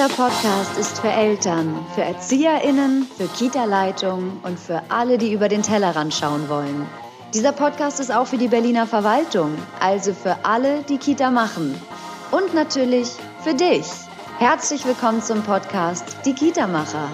Dieser 0.00 0.16
Podcast 0.16 0.78
ist 0.78 0.98
für 0.98 1.10
Eltern, 1.10 1.84
für 1.94 2.00
ErzieherInnen, 2.00 3.06
für 3.18 3.28
Kita-Leitungen 3.28 4.40
und 4.42 4.58
für 4.58 4.80
alle, 4.88 5.18
die 5.18 5.30
über 5.30 5.50
den 5.50 5.60
Tellerrand 5.60 6.14
schauen 6.14 6.48
wollen. 6.48 6.86
Dieser 7.34 7.52
Podcast 7.52 8.00
ist 8.00 8.10
auch 8.10 8.26
für 8.26 8.38
die 8.38 8.48
Berliner 8.48 8.86
Verwaltung, 8.86 9.54
also 9.78 10.14
für 10.14 10.42
alle, 10.42 10.84
die 10.84 10.96
Kita 10.96 11.30
machen. 11.30 11.78
Und 12.30 12.54
natürlich 12.54 13.10
für 13.44 13.52
dich. 13.52 13.84
Herzlich 14.38 14.86
willkommen 14.86 15.20
zum 15.20 15.42
Podcast 15.42 16.16
Die 16.24 16.32
Kita-Macher. 16.32 17.10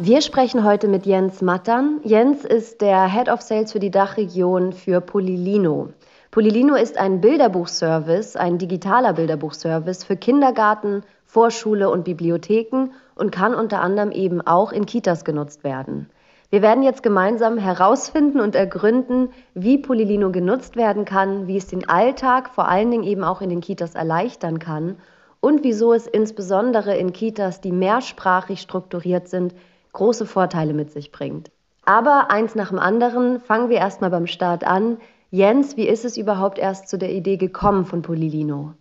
Wir 0.00 0.20
sprechen 0.20 0.62
heute 0.62 0.86
mit 0.86 1.06
Jens 1.06 1.42
Mattern. 1.42 1.98
Jens 2.04 2.44
ist 2.44 2.82
der 2.82 3.12
Head 3.12 3.28
of 3.28 3.42
Sales 3.42 3.72
für 3.72 3.80
die 3.80 3.90
Dachregion 3.90 4.72
für 4.72 5.00
Polilino. 5.00 5.88
Polilino 6.30 6.76
ist 6.76 6.96
ein 6.96 7.20
Bilderbuchservice, 7.20 8.36
ein 8.36 8.58
digitaler 8.58 9.14
Bilderbuchservice 9.14 10.04
für 10.04 10.14
Kindergarten, 10.14 11.02
Vorschule 11.24 11.90
und 11.90 12.04
Bibliotheken 12.04 12.90
und 13.16 13.32
kann 13.32 13.56
unter 13.56 13.80
anderem 13.80 14.12
eben 14.12 14.40
auch 14.40 14.70
in 14.70 14.86
Kitas 14.86 15.24
genutzt 15.24 15.64
werden. 15.64 16.08
Wir 16.48 16.62
werden 16.62 16.84
jetzt 16.84 17.02
gemeinsam 17.02 17.58
herausfinden 17.58 18.38
und 18.38 18.54
ergründen, 18.54 19.30
wie 19.54 19.78
Polilino 19.78 20.30
genutzt 20.30 20.76
werden 20.76 21.06
kann, 21.06 21.48
wie 21.48 21.56
es 21.56 21.66
den 21.66 21.88
Alltag 21.88 22.50
vor 22.50 22.68
allen 22.68 22.92
Dingen 22.92 23.02
eben 23.02 23.24
auch 23.24 23.40
in 23.40 23.50
den 23.50 23.60
Kitas 23.60 23.96
erleichtern 23.96 24.60
kann 24.60 24.98
und 25.40 25.64
wieso 25.64 25.92
es 25.92 26.06
insbesondere 26.06 26.96
in 26.96 27.12
Kitas, 27.12 27.60
die 27.60 27.72
mehrsprachig 27.72 28.60
strukturiert 28.60 29.26
sind, 29.26 29.54
große 29.92 30.26
Vorteile 30.26 30.74
mit 30.74 30.92
sich 30.92 31.12
bringt. 31.12 31.50
Aber 31.84 32.30
eins 32.30 32.54
nach 32.54 32.68
dem 32.68 32.78
anderen, 32.78 33.40
fangen 33.40 33.70
wir 33.70 33.78
erstmal 33.78 34.10
beim 34.10 34.26
Start 34.26 34.64
an. 34.64 34.98
Jens, 35.30 35.76
wie 35.76 35.88
ist 35.88 36.04
es 36.04 36.16
überhaupt 36.16 36.58
erst 36.58 36.88
zu 36.88 36.98
der 36.98 37.12
Idee 37.12 37.36
gekommen 37.36 37.86
von 37.86 38.02
Polilino? 38.02 38.74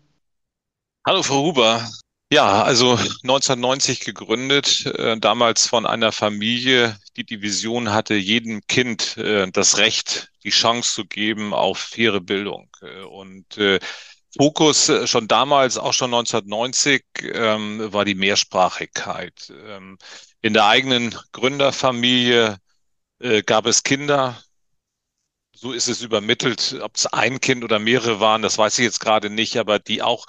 Hallo 1.05 1.23
Frau 1.23 1.43
Huber. 1.43 1.87
Ja, 2.29 2.63
also 2.63 2.91
1990 2.91 4.01
gegründet, 4.01 4.85
äh, 4.85 5.17
damals 5.17 5.65
von 5.67 5.85
einer 5.85 6.11
Familie, 6.11 6.97
die 7.15 7.23
die 7.23 7.41
Vision 7.41 7.93
hatte, 7.93 8.15
jedem 8.15 8.59
Kind 8.67 9.15
äh, 9.15 9.49
das 9.49 9.77
Recht, 9.77 10.29
die 10.43 10.49
Chance 10.49 10.93
zu 10.93 11.05
geben 11.05 11.53
auf 11.53 11.77
faire 11.77 12.19
Bildung. 12.19 12.69
Äh, 12.81 13.03
und 13.03 13.57
äh, 13.57 13.79
Fokus 14.35 14.89
äh, 14.89 15.07
schon 15.07 15.27
damals, 15.27 15.77
auch 15.77 15.93
schon 15.93 16.13
1990, 16.13 17.03
ähm, 17.21 17.91
war 17.93 18.05
die 18.05 18.15
Mehrsprachigkeit. 18.15 19.51
Ähm, 19.65 19.97
in 20.41 20.53
der 20.53 20.65
eigenen 20.65 21.15
Gründerfamilie 21.31 22.57
äh, 23.19 23.43
gab 23.43 23.65
es 23.65 23.83
Kinder. 23.83 24.41
So 25.53 25.73
ist 25.73 25.87
es 25.87 26.01
übermittelt, 26.01 26.77
ob 26.81 26.95
es 26.95 27.07
ein 27.07 27.41
Kind 27.41 27.63
oder 27.63 27.79
mehrere 27.79 28.19
waren, 28.19 28.43
das 28.43 28.57
weiß 28.59 28.77
ich 28.77 28.85
jetzt 28.85 28.99
gerade 28.99 29.29
nicht, 29.31 29.57
aber 29.57 29.79
die 29.79 30.03
auch 30.03 30.27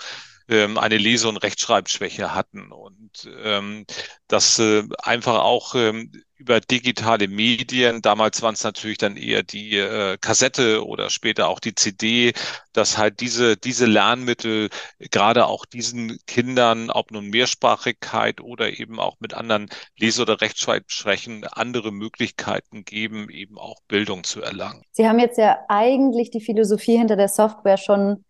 ähm, 0.49 0.79
eine 0.79 0.97
Lese- 0.99 1.29
und 1.29 1.37
Rechtschreibschwäche 1.39 2.35
hatten 2.35 2.73
und 2.73 3.31
ähm, 3.43 3.85
das 4.29 4.59
äh, 4.59 4.85
einfach 5.03 5.41
auch 5.41 5.75
ähm, 5.75 6.13
über 6.39 6.61
digitale 6.61 7.27
Medien, 7.27 8.01
damals 8.01 8.43
waren 8.43 8.55
es 8.55 8.63
natürlich 8.63 8.99
dann 8.99 9.17
eher 9.17 9.43
die 9.43 9.77
äh, 9.77 10.17
Kassette 10.21 10.87
oder 10.87 11.11
später 11.11 11.49
auch 11.49 11.59
die 11.59 11.75
CD, 11.75 12.33
dass 12.73 12.97
halt 12.97 13.21
diese, 13.21 13.57
diese 13.57 13.87
Lernmittel 13.87 14.69
gerade 15.11 15.47
auch 15.47 15.67
diesen 15.67 16.19
Kindern, 16.27 16.91
ob 16.91 17.11
nun 17.11 17.27
Mehrsprachigkeit 17.27 18.41
oder 18.41 18.79
eben 18.79 19.01
auch 19.01 19.17
mit 19.19 19.35
anderen 19.35 19.69
Lese- 19.97 20.23
oder 20.23 20.41
Rechtschreibschwächen, 20.41 21.45
andere 21.45 21.91
Möglichkeiten 21.91 22.85
geben, 22.85 23.29
eben 23.31 23.59
auch 23.59 23.81
Bildung 23.89 24.23
zu 24.23 24.41
erlangen. 24.41 24.85
Sie 24.93 25.09
haben 25.09 25.19
jetzt 25.19 25.39
ja 25.39 25.59
eigentlich 25.69 26.31
die 26.31 26.41
Philosophie 26.41 26.97
hinter 26.97 27.17
der 27.17 27.29
Software 27.29 27.79
schon 27.79 28.25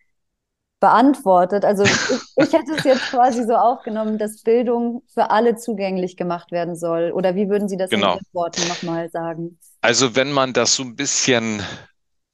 beantwortet. 0.81 1.65
Also 1.65 1.85
ich, 1.85 1.91
ich 2.37 2.53
hätte 2.53 2.75
es 2.77 2.85
jetzt 2.85 3.11
quasi 3.11 3.45
so 3.45 3.55
aufgenommen, 3.55 4.19
dass 4.19 4.43
Bildung 4.43 5.03
für 5.13 5.31
alle 5.31 5.57
zugänglich 5.57 6.17
gemacht 6.17 6.53
werden 6.53 6.77
soll. 6.77 7.13
Oder 7.13 7.35
wie 7.35 7.49
würden 7.49 7.69
Sie 7.69 7.77
das 7.77 7.91
genau. 7.91 8.15
in 8.15 8.21
Worten 8.33 8.67
nochmal 8.69 9.11
sagen? 9.11 9.59
Also 9.81 10.17
wenn 10.17 10.33
man 10.33 10.53
das 10.53 10.75
so 10.75 10.83
ein 10.83 10.97
bisschen 10.97 11.63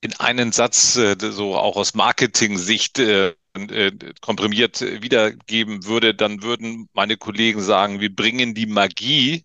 in 0.01 0.13
einen 0.19 0.53
Satz 0.53 0.97
äh, 0.97 1.17
so 1.19 1.57
auch 1.57 1.77
aus 1.77 1.95
Marketing-Sicht 1.95 2.99
äh, 2.99 3.35
äh, 3.55 3.93
komprimiert 4.21 4.81
wiedergeben 4.81 5.85
würde, 5.85 6.15
dann 6.15 6.43
würden 6.43 6.89
meine 6.93 7.17
Kollegen 7.17 7.63
sagen, 7.63 8.01
wir 8.01 8.15
bringen 8.15 8.55
die 8.55 8.67
Magie 8.67 9.45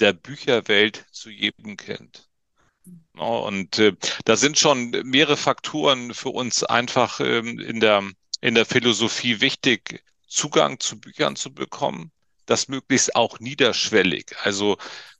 der 0.00 0.12
Bücherwelt 0.12 1.06
zu 1.10 1.30
jedem 1.30 1.76
Kind. 1.76 2.28
Und 3.16 3.78
äh, 3.78 3.94
da 4.24 4.36
sind 4.36 4.58
schon 4.58 4.90
mehrere 5.04 5.36
Faktoren 5.36 6.14
für 6.14 6.28
uns 6.28 6.62
einfach 6.62 7.20
ähm, 7.20 7.58
in 7.58 7.80
der 7.80 8.04
in 8.40 8.54
der 8.54 8.66
Philosophie 8.66 9.40
wichtig, 9.40 10.04
Zugang 10.26 10.78
zu 10.80 11.00
Büchern 11.00 11.36
zu 11.36 11.52
bekommen, 11.52 12.12
das 12.46 12.68
möglichst 12.68 13.16
auch 13.16 13.40
niederschwellig. 13.40 14.36
Also 14.42 14.76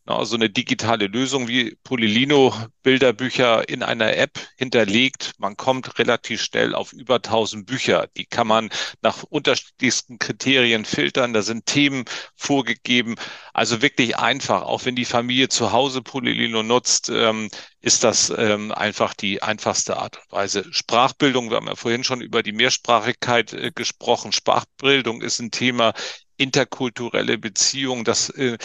na, 0.09 0.25
so 0.25 0.37
eine 0.37 0.49
digitale 0.49 1.07
Lösung 1.07 1.49
wie 1.49 1.77
Polilino, 1.85 2.55
Bilderbücher 2.83 3.69
in 3.69 3.83
einer 3.83 4.17
App 4.17 4.41
hinterlegt. 4.57 5.33
Man 5.37 5.57
kommt 5.59 5.99
relativ 5.99 6.43
schnell 6.43 6.75
auf 6.75 6.95
über 6.95 7.17
1000 7.17 7.67
Bücher. 7.67 8.09
Die 8.17 8.25
kann 8.25 8.47
man 8.47 8.71
nach 9.03 9.23
unterschiedlichsten 9.25 10.19
Kriterien 10.19 10.87
filtern. 10.87 11.35
Da 11.35 11.43
sind 11.43 11.67
Themen 11.67 12.07
vorgegeben. 12.37 13.17
Also 13.53 13.83
wirklich 13.83 14.17
einfach. 14.17 14.63
Auch 14.63 14.87
wenn 14.87 14.97
die 14.97 15.05
Familie 15.05 15.51
zu 15.51 15.73
Hause 15.73 16.01
Polilino 16.01 16.63
nutzt, 16.63 17.11
ähm, 17.11 17.51
ist 17.83 18.03
das 18.03 18.33
ähm, 18.37 18.73
einfach 18.73 19.13
die 19.13 19.43
einfachste 19.43 19.99
Art 19.99 20.17
und 20.17 20.33
Weise. 20.33 20.65
Sprachbildung, 20.71 21.51
wir 21.51 21.59
haben 21.59 21.67
ja 21.67 21.77
vorhin 21.77 22.03
schon 22.03 22.23
über 22.23 22.43
die 22.43 22.53
Mehrsprachigkeit 22.53 23.53
äh, 23.53 23.73
gesprochen. 23.75 24.33
Sprachbildung 24.33 25.21
ist 25.21 25.39
ein 25.39 25.51
Thema 25.51 25.93
interkulturelle 26.39 27.37
Beziehungen, 27.37 28.05
das 28.05 28.31
äh, 28.31 28.57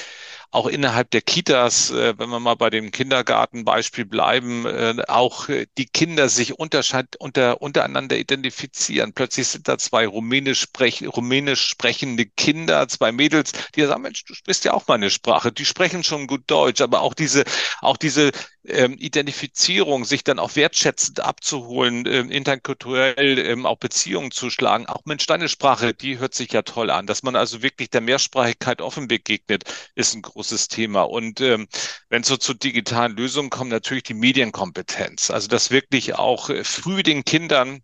auch 0.54 0.68
innerhalb 0.68 1.10
der 1.10 1.22
Kitas, 1.22 1.90
äh, 1.90 2.14
wenn 2.18 2.30
wir 2.30 2.40
mal 2.40 2.54
bei 2.54 2.70
dem 2.70 2.92
Kindergartenbeispiel 2.92 4.06
bleiben, 4.06 4.68
äh, 4.68 4.96
auch 5.08 5.50
äh, 5.50 5.66
die 5.80 5.88
Kinder 5.88 6.30
sich 6.30 6.60
unterscheid, 6.60 7.16
unter, 7.18 7.62
untereinander 7.62 8.18
identifizieren. 8.18 9.14
Plötzlich 9.14 9.48
sind 9.48 9.68
da 9.68 9.80
zwei 9.80 10.06
rumänisch, 10.06 10.62
sprech, 10.62 11.04
rumänisch 11.08 11.66
sprechende 11.66 12.28
Kinder, 12.28 12.88
zwei 12.88 13.12
Mädels, 13.12 13.54
die 13.76 13.82
sagen, 13.82 14.04
Mensch, 14.04 14.26
du 14.26 14.36
sprichst 14.36 14.64
ja 14.64 14.74
auch 14.74 14.88
meine 14.88 15.10
Sprache, 15.10 15.52
die 15.52 15.66
sprechen 15.66 16.04
schon 16.04 16.28
gut 16.28 16.44
Deutsch, 16.46 16.82
aber 16.82 17.02
auch 17.02 17.16
diese, 17.16 17.46
auch 17.82 17.98
diese 17.98 18.32
ähm, 18.66 18.94
Identifizierung, 18.98 20.06
sich 20.06 20.24
dann 20.24 20.40
auch 20.40 20.56
wertschätzend 20.56 21.20
abzuholen, 21.20 22.06
ähm, 22.06 22.30
interkulturell 22.32 23.40
ähm, 23.40 23.66
auch 23.66 23.78
Beziehungen 23.78 24.32
zu 24.32 24.50
schlagen. 24.50 24.86
Auch 24.86 25.02
Mensch, 25.06 25.26
deine 25.26 25.50
Sprache, 25.50 25.94
die 25.94 26.20
hört 26.20 26.34
sich 26.34 26.52
ja 26.54 26.62
toll 26.62 26.90
an. 26.90 27.08
Dass 27.08 27.24
man 27.24 27.36
also 27.36 27.62
wirklich 27.62 27.90
der 27.90 28.02
Mehrsprachigkeit 28.02 28.82
offen 28.82 29.08
begegnet, 29.08 29.64
ist 29.96 30.16
ein 30.16 30.22
Thema. 30.68 31.04
Und 31.04 31.42
ähm, 31.42 31.68
wenn 32.10 32.22
es 32.22 32.28
so 32.28 32.38
zu 32.38 32.54
digitalen 32.54 33.16
Lösungen 33.16 33.50
kommt, 33.50 33.72
natürlich 33.72 34.04
die 34.04 34.14
Medienkompetenz. 34.14 35.32
Also 35.32 35.48
dass 35.48 35.72
wirklich 35.72 36.16
auch 36.16 36.50
äh, 36.50 36.64
früh 36.64 37.04
den 37.04 37.26
Kindern 37.26 37.82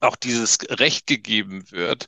auch 0.00 0.16
dieses 0.16 0.58
Recht 0.70 1.06
gegeben 1.06 1.70
wird, 1.70 2.06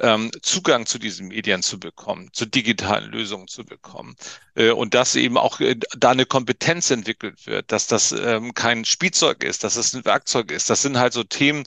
ähm, 0.00 0.30
Zugang 0.42 0.86
zu 0.86 0.98
diesen 0.98 1.28
Medien 1.28 1.62
zu 1.62 1.78
bekommen, 1.78 2.30
zu 2.32 2.46
digitalen 2.46 3.10
Lösungen 3.10 3.48
zu 3.48 3.64
bekommen. 3.64 4.16
Äh, 4.54 4.70
und 4.70 4.94
dass 4.94 5.16
eben 5.16 5.36
auch 5.36 5.60
äh, 5.60 5.76
da 5.96 6.10
eine 6.10 6.26
Kompetenz 6.26 6.90
entwickelt 6.90 7.46
wird, 7.46 7.70
dass 7.72 7.86
das 7.86 8.12
ähm, 8.12 8.54
kein 8.54 8.84
Spielzeug 8.84 9.44
ist, 9.44 9.64
dass 9.64 9.76
es 9.76 9.94
ein 9.94 10.04
Werkzeug 10.04 10.50
ist. 10.50 10.70
Das 10.70 10.82
sind 10.82 10.98
halt 10.98 11.12
so 11.12 11.24
Themen, 11.24 11.64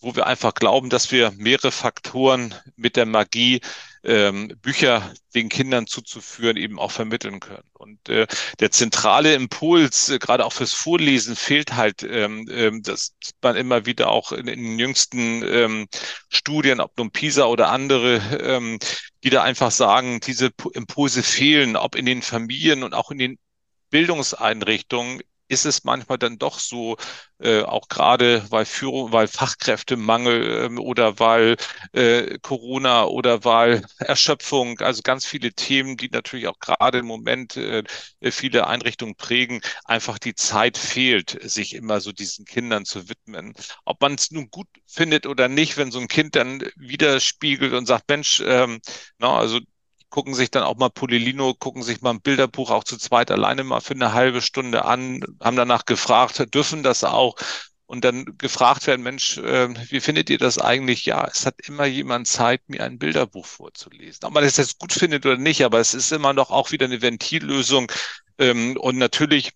wo 0.00 0.14
wir 0.14 0.26
einfach 0.26 0.54
glauben, 0.54 0.90
dass 0.90 1.10
wir 1.10 1.32
mehrere 1.32 1.72
Faktoren 1.72 2.54
mit 2.76 2.96
der 2.96 3.06
Magie 3.06 3.60
ähm, 4.04 4.48
Bücher 4.60 5.12
den 5.34 5.48
Kindern 5.48 5.86
zuzuführen, 5.86 6.56
eben 6.56 6.78
auch 6.78 6.90
vermitteln 6.90 7.40
können. 7.40 7.64
Und 7.72 8.08
äh, 8.08 8.26
der 8.60 8.70
zentrale 8.70 9.34
Impuls, 9.34 10.10
äh, 10.10 10.18
gerade 10.18 10.44
auch 10.44 10.52
fürs 10.52 10.74
Vorlesen, 10.74 11.34
fehlt 11.36 11.74
halt, 11.74 12.02
ähm, 12.02 12.46
ähm, 12.50 12.82
das 12.82 13.14
man 13.42 13.56
immer 13.56 13.86
wieder 13.86 14.10
auch 14.10 14.32
in, 14.32 14.46
in 14.46 14.62
den 14.62 14.78
jüngsten 14.78 15.42
ähm, 15.42 15.88
Studien, 16.28 16.80
ob 16.80 16.96
nun 16.98 17.10
PISA 17.10 17.46
oder 17.46 17.70
andere, 17.74 18.16
ähm, 18.40 18.78
die 19.24 19.30
da 19.30 19.42
einfach 19.42 19.70
sagen, 19.70 20.20
diese 20.20 20.50
Impulse 20.72 21.22
fehlen, 21.22 21.76
ob 21.76 21.96
in 21.96 22.06
den 22.06 22.22
Familien 22.22 22.82
und 22.84 22.94
auch 22.94 23.10
in 23.10 23.18
den 23.18 23.38
Bildungseinrichtungen 23.90 25.20
ist 25.54 25.64
es 25.64 25.84
manchmal 25.84 26.18
dann 26.18 26.38
doch 26.38 26.58
so, 26.58 26.96
äh, 27.38 27.62
auch 27.62 27.88
gerade 27.88 28.44
weil 28.50 28.64
Führung, 28.66 29.12
weil 29.12 29.28
Fachkräftemangel 29.28 30.66
äh, 30.76 30.78
oder 30.78 31.18
weil 31.18 31.56
äh, 31.92 32.38
Corona 32.42 33.04
oder 33.06 33.44
weil 33.44 33.84
Erschöpfung, 33.98 34.80
also 34.80 35.02
ganz 35.02 35.24
viele 35.26 35.52
Themen, 35.52 35.96
die 35.96 36.10
natürlich 36.10 36.48
auch 36.48 36.58
gerade 36.58 36.98
im 36.98 37.06
Moment 37.06 37.56
äh, 37.56 37.84
viele 38.30 38.66
Einrichtungen 38.66 39.16
prägen, 39.16 39.60
einfach 39.84 40.18
die 40.18 40.34
Zeit 40.34 40.76
fehlt, 40.78 41.38
sich 41.42 41.74
immer 41.74 42.00
so 42.00 42.12
diesen 42.12 42.44
Kindern 42.44 42.84
zu 42.84 43.08
widmen. 43.08 43.54
Ob 43.84 44.00
man 44.00 44.14
es 44.14 44.30
nun 44.30 44.50
gut 44.50 44.68
findet 44.86 45.26
oder 45.26 45.48
nicht, 45.48 45.76
wenn 45.76 45.90
so 45.92 45.98
ein 46.00 46.08
Kind 46.08 46.36
dann 46.36 46.62
widerspiegelt 46.76 47.72
und 47.72 47.86
sagt, 47.86 48.08
Mensch, 48.08 48.42
ähm, 48.44 48.80
na, 49.18 49.38
also 49.38 49.60
gucken 50.14 50.34
sich 50.34 50.52
dann 50.52 50.62
auch 50.62 50.76
mal 50.76 50.90
Polilino, 50.90 51.54
gucken 51.54 51.82
sich 51.82 52.00
mal 52.00 52.10
ein 52.10 52.20
Bilderbuch 52.20 52.70
auch 52.70 52.84
zu 52.84 52.96
zweit 52.98 53.32
alleine 53.32 53.64
mal 53.64 53.80
für 53.80 53.94
eine 53.94 54.12
halbe 54.12 54.42
Stunde 54.42 54.84
an, 54.84 55.24
haben 55.40 55.56
danach 55.56 55.86
gefragt, 55.86 56.54
dürfen 56.54 56.84
das 56.84 57.02
auch? 57.02 57.34
Und 57.86 58.04
dann 58.04 58.38
gefragt 58.38 58.86
werden, 58.86 59.02
Mensch, 59.02 59.38
äh, 59.38 59.70
wie 59.90 59.98
findet 59.98 60.30
ihr 60.30 60.38
das 60.38 60.58
eigentlich? 60.58 61.04
Ja, 61.04 61.26
es 61.26 61.44
hat 61.46 61.56
immer 61.66 61.86
jemand 61.86 62.28
Zeit, 62.28 62.62
mir 62.68 62.84
ein 62.84 63.00
Bilderbuch 63.00 63.44
vorzulesen. 63.44 64.20
Ob 64.22 64.32
man 64.32 64.44
das 64.44 64.56
jetzt 64.56 64.78
gut 64.78 64.92
findet 64.92 65.26
oder 65.26 65.36
nicht, 65.36 65.64
aber 65.64 65.80
es 65.80 65.94
ist 65.94 66.12
immer 66.12 66.32
noch 66.32 66.52
auch 66.52 66.70
wieder 66.70 66.86
eine 66.86 67.02
Ventillösung. 67.02 67.90
Ähm, 68.38 68.76
und 68.76 68.98
natürlich 68.98 69.50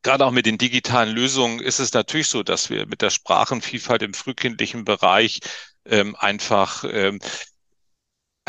gerade 0.00 0.24
auch 0.24 0.32
mit 0.32 0.46
den 0.46 0.56
digitalen 0.56 1.14
Lösungen 1.14 1.60
ist 1.60 1.80
es 1.80 1.92
natürlich 1.92 2.28
so, 2.28 2.42
dass 2.42 2.70
wir 2.70 2.86
mit 2.86 3.02
der 3.02 3.10
Sprachenvielfalt 3.10 4.00
im 4.00 4.14
frühkindlichen 4.14 4.86
Bereich 4.86 5.40
ähm, 5.84 6.16
einfach 6.16 6.84
ähm, 6.90 7.20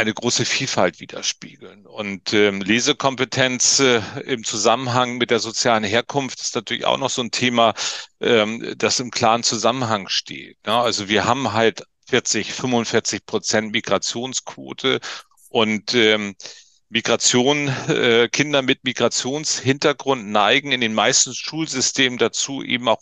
eine 0.01 0.13
große 0.13 0.45
Vielfalt 0.45 0.99
widerspiegeln. 0.99 1.85
Und 1.85 2.33
ähm, 2.33 2.61
Lesekompetenz 2.61 3.79
äh, 3.79 4.01
im 4.25 4.43
Zusammenhang 4.43 5.17
mit 5.17 5.29
der 5.29 5.39
sozialen 5.39 5.83
Herkunft 5.83 6.41
ist 6.41 6.55
natürlich 6.55 6.85
auch 6.85 6.97
noch 6.97 7.09
so 7.09 7.21
ein 7.21 7.31
Thema, 7.31 7.73
ähm, 8.19 8.73
das 8.77 8.99
im 8.99 9.11
klaren 9.11 9.43
Zusammenhang 9.43 10.09
steht. 10.09 10.57
Ja, 10.65 10.81
also 10.81 11.07
wir 11.07 11.25
haben 11.25 11.53
halt 11.53 11.83
40, 12.09 12.51
45 12.51 13.25
Prozent 13.25 13.71
Migrationsquote 13.71 14.99
und 15.49 15.93
ähm, 15.93 16.35
Migration, 16.89 17.69
äh, 17.87 18.27
Kinder 18.29 18.61
mit 18.63 18.83
Migrationshintergrund 18.83 20.27
neigen 20.27 20.71
in 20.73 20.81
den 20.81 20.93
meisten 20.93 21.33
Schulsystemen 21.33 22.17
dazu, 22.17 22.63
eben 22.63 22.89
auch 22.89 23.01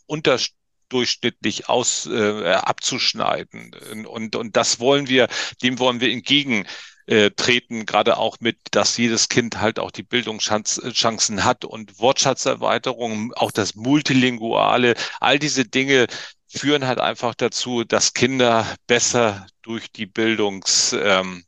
unterdurchschnittlich 0.89 1.69
aus 1.69 2.07
äh, 2.07 2.53
abzuschneiden. 2.53 3.75
Und, 4.07 4.36
und 4.36 4.56
das 4.56 4.80
wollen 4.80 5.07
wir, 5.07 5.27
dem 5.62 5.80
wollen 5.80 6.01
wir 6.01 6.12
entgegen 6.12 6.65
äh, 7.06 7.31
treten, 7.31 7.86
gerade 7.86 8.18
auch 8.18 8.38
mit, 8.39 8.57
dass 8.71 8.97
jedes 8.97 9.30
Kind 9.30 9.59
halt 9.59 9.80
auch 9.80 9.91
die 9.91 10.03
Bildungschancen 10.03 11.44
hat 11.44 11.65
und 11.65 12.00
Wortschatzerweiterung, 12.00 13.33
auch 13.33 13.51
das 13.51 13.75
Multilinguale, 13.75 14.95
all 15.19 15.39
diese 15.39 15.65
Dinge 15.65 16.07
führen 16.47 16.88
halt 16.88 17.00
einfach 17.00 17.36
dazu, 17.36 17.83
dass 17.83 18.13
Kinder 18.13 18.65
besser 18.88 19.45
durch 19.62 19.91
die 19.91 20.07
Bildungslaufbahn 20.07 21.45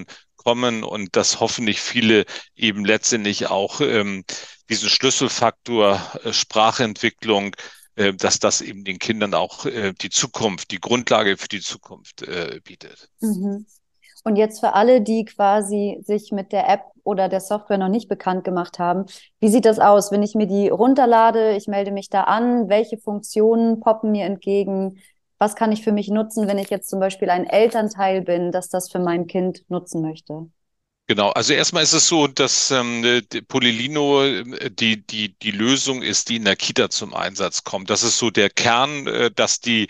ähm, 0.00 0.06
kommen 0.36 0.84
und 0.84 1.16
dass 1.16 1.40
hoffentlich 1.40 1.80
viele 1.80 2.24
eben 2.54 2.84
letztendlich 2.84 3.46
auch 3.46 3.80
ähm, 3.80 4.24
diesen 4.68 4.88
Schlüsselfaktor 4.88 6.00
äh, 6.24 6.32
Sprachentwicklung, 6.32 7.54
äh, 7.98 8.14
dass 8.14 8.38
das 8.38 8.60
eben 8.60 8.84
den 8.84 8.98
Kindern 8.98 9.34
auch 9.34 9.66
äh, 9.66 9.92
die 9.92 10.10
Zukunft, 10.10 10.70
die 10.70 10.80
Grundlage 10.80 11.36
für 11.36 11.48
die 11.48 11.60
Zukunft 11.60 12.22
äh, 12.22 12.60
bietet. 12.64 13.08
Mhm. 13.20 13.66
Und 14.24 14.36
jetzt 14.36 14.60
für 14.60 14.74
alle, 14.74 15.00
die 15.00 15.24
quasi 15.24 15.98
sich 16.02 16.32
mit 16.32 16.52
der 16.52 16.68
App 16.68 16.82
oder 17.04 17.28
der 17.28 17.40
Software 17.40 17.78
noch 17.78 17.88
nicht 17.88 18.08
bekannt 18.08 18.44
gemacht 18.44 18.78
haben, 18.78 19.06
wie 19.40 19.48
sieht 19.48 19.64
das 19.64 19.78
aus, 19.78 20.10
wenn 20.12 20.22
ich 20.22 20.34
mir 20.34 20.46
die 20.46 20.68
runterlade, 20.68 21.56
ich 21.56 21.66
melde 21.66 21.90
mich 21.90 22.08
da 22.10 22.24
an, 22.24 22.68
welche 22.68 22.98
Funktionen 22.98 23.80
poppen 23.80 24.12
mir 24.12 24.24
entgegen? 24.24 24.98
was 25.38 25.54
kann 25.54 25.72
ich 25.72 25.84
für 25.84 25.92
mich 25.92 26.08
nutzen, 26.08 26.48
wenn 26.48 26.58
ich 26.58 26.68
jetzt 26.68 26.90
zum 26.90 27.00
Beispiel 27.00 27.30
ein 27.30 27.46
Elternteil 27.46 28.22
bin, 28.22 28.50
das 28.52 28.68
das 28.68 28.90
für 28.90 28.98
mein 28.98 29.26
Kind 29.26 29.64
nutzen 29.68 30.02
möchte? 30.02 30.50
Genau, 31.10 31.30
also 31.30 31.54
erstmal 31.54 31.82
ist 31.84 31.94
es 31.94 32.06
so, 32.06 32.26
dass 32.26 32.70
ähm, 32.70 33.22
Polilino 33.48 34.24
äh, 34.24 34.70
die, 34.70 35.06
die, 35.06 35.34
die 35.38 35.50
Lösung 35.52 36.02
ist, 36.02 36.28
die 36.28 36.36
in 36.36 36.44
der 36.44 36.54
Kita 36.56 36.90
zum 36.90 37.14
Einsatz 37.14 37.64
kommt. 37.64 37.88
Das 37.88 38.02
ist 38.02 38.18
so 38.18 38.30
der 38.30 38.50
Kern, 38.50 39.06
äh, 39.06 39.30
dass 39.30 39.60
die 39.60 39.88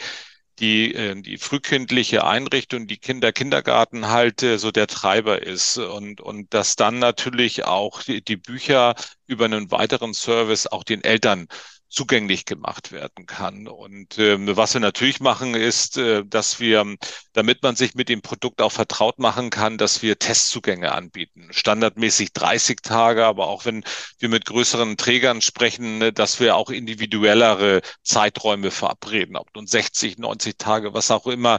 die, 0.60 0.94
äh, 0.94 1.20
die 1.20 1.38
frühkindliche 1.38 2.24
Einrichtung, 2.26 2.86
die 2.88 2.98
Kinder, 2.98 3.32
Kindergarten 3.32 4.08
halt 4.08 4.42
äh, 4.44 4.58
so 4.58 4.70
der 4.72 4.86
Treiber 4.88 5.42
ist 5.42 5.78
und, 5.78 6.20
und 6.20 6.54
dass 6.54 6.76
dann 6.76 6.98
natürlich 7.00 7.64
auch 7.66 8.02
die, 8.04 8.22
die 8.24 8.36
Bücher 8.36 8.94
über 9.26 9.46
einen 9.46 9.70
weiteren 9.72 10.14
Service 10.14 10.66
auch 10.68 10.84
den 10.84 11.04
Eltern 11.04 11.48
zugänglich 11.88 12.44
gemacht 12.44 12.92
werden 12.92 13.26
kann. 13.26 13.66
Und 13.66 14.18
äh, 14.18 14.56
was 14.56 14.74
wir 14.74 14.80
natürlich 14.80 15.20
machen, 15.20 15.54
ist, 15.54 15.96
äh, 15.96 16.24
dass 16.24 16.60
wir, 16.60 16.96
damit 17.32 17.62
man 17.62 17.76
sich 17.76 17.94
mit 17.94 18.08
dem 18.08 18.22
Produkt 18.22 18.60
auch 18.60 18.72
vertraut 18.72 19.18
machen 19.18 19.50
kann, 19.50 19.78
dass 19.78 20.02
wir 20.02 20.18
Testzugänge 20.18 20.92
anbieten. 20.92 21.48
Standardmäßig 21.50 22.32
30 22.32 22.82
Tage, 22.82 23.24
aber 23.24 23.48
auch 23.48 23.64
wenn 23.64 23.84
wir 24.18 24.28
mit 24.28 24.44
größeren 24.44 24.96
Trägern 24.96 25.40
sprechen, 25.40 25.98
ne, 25.98 26.12
dass 26.12 26.40
wir 26.40 26.56
auch 26.56 26.70
individuellere 26.70 27.80
Zeiträume 28.02 28.70
verabreden, 28.70 29.36
ob 29.36 29.54
nun 29.54 29.66
60, 29.66 30.18
90 30.18 30.58
Tage, 30.58 30.94
was 30.94 31.10
auch 31.10 31.26
immer, 31.26 31.58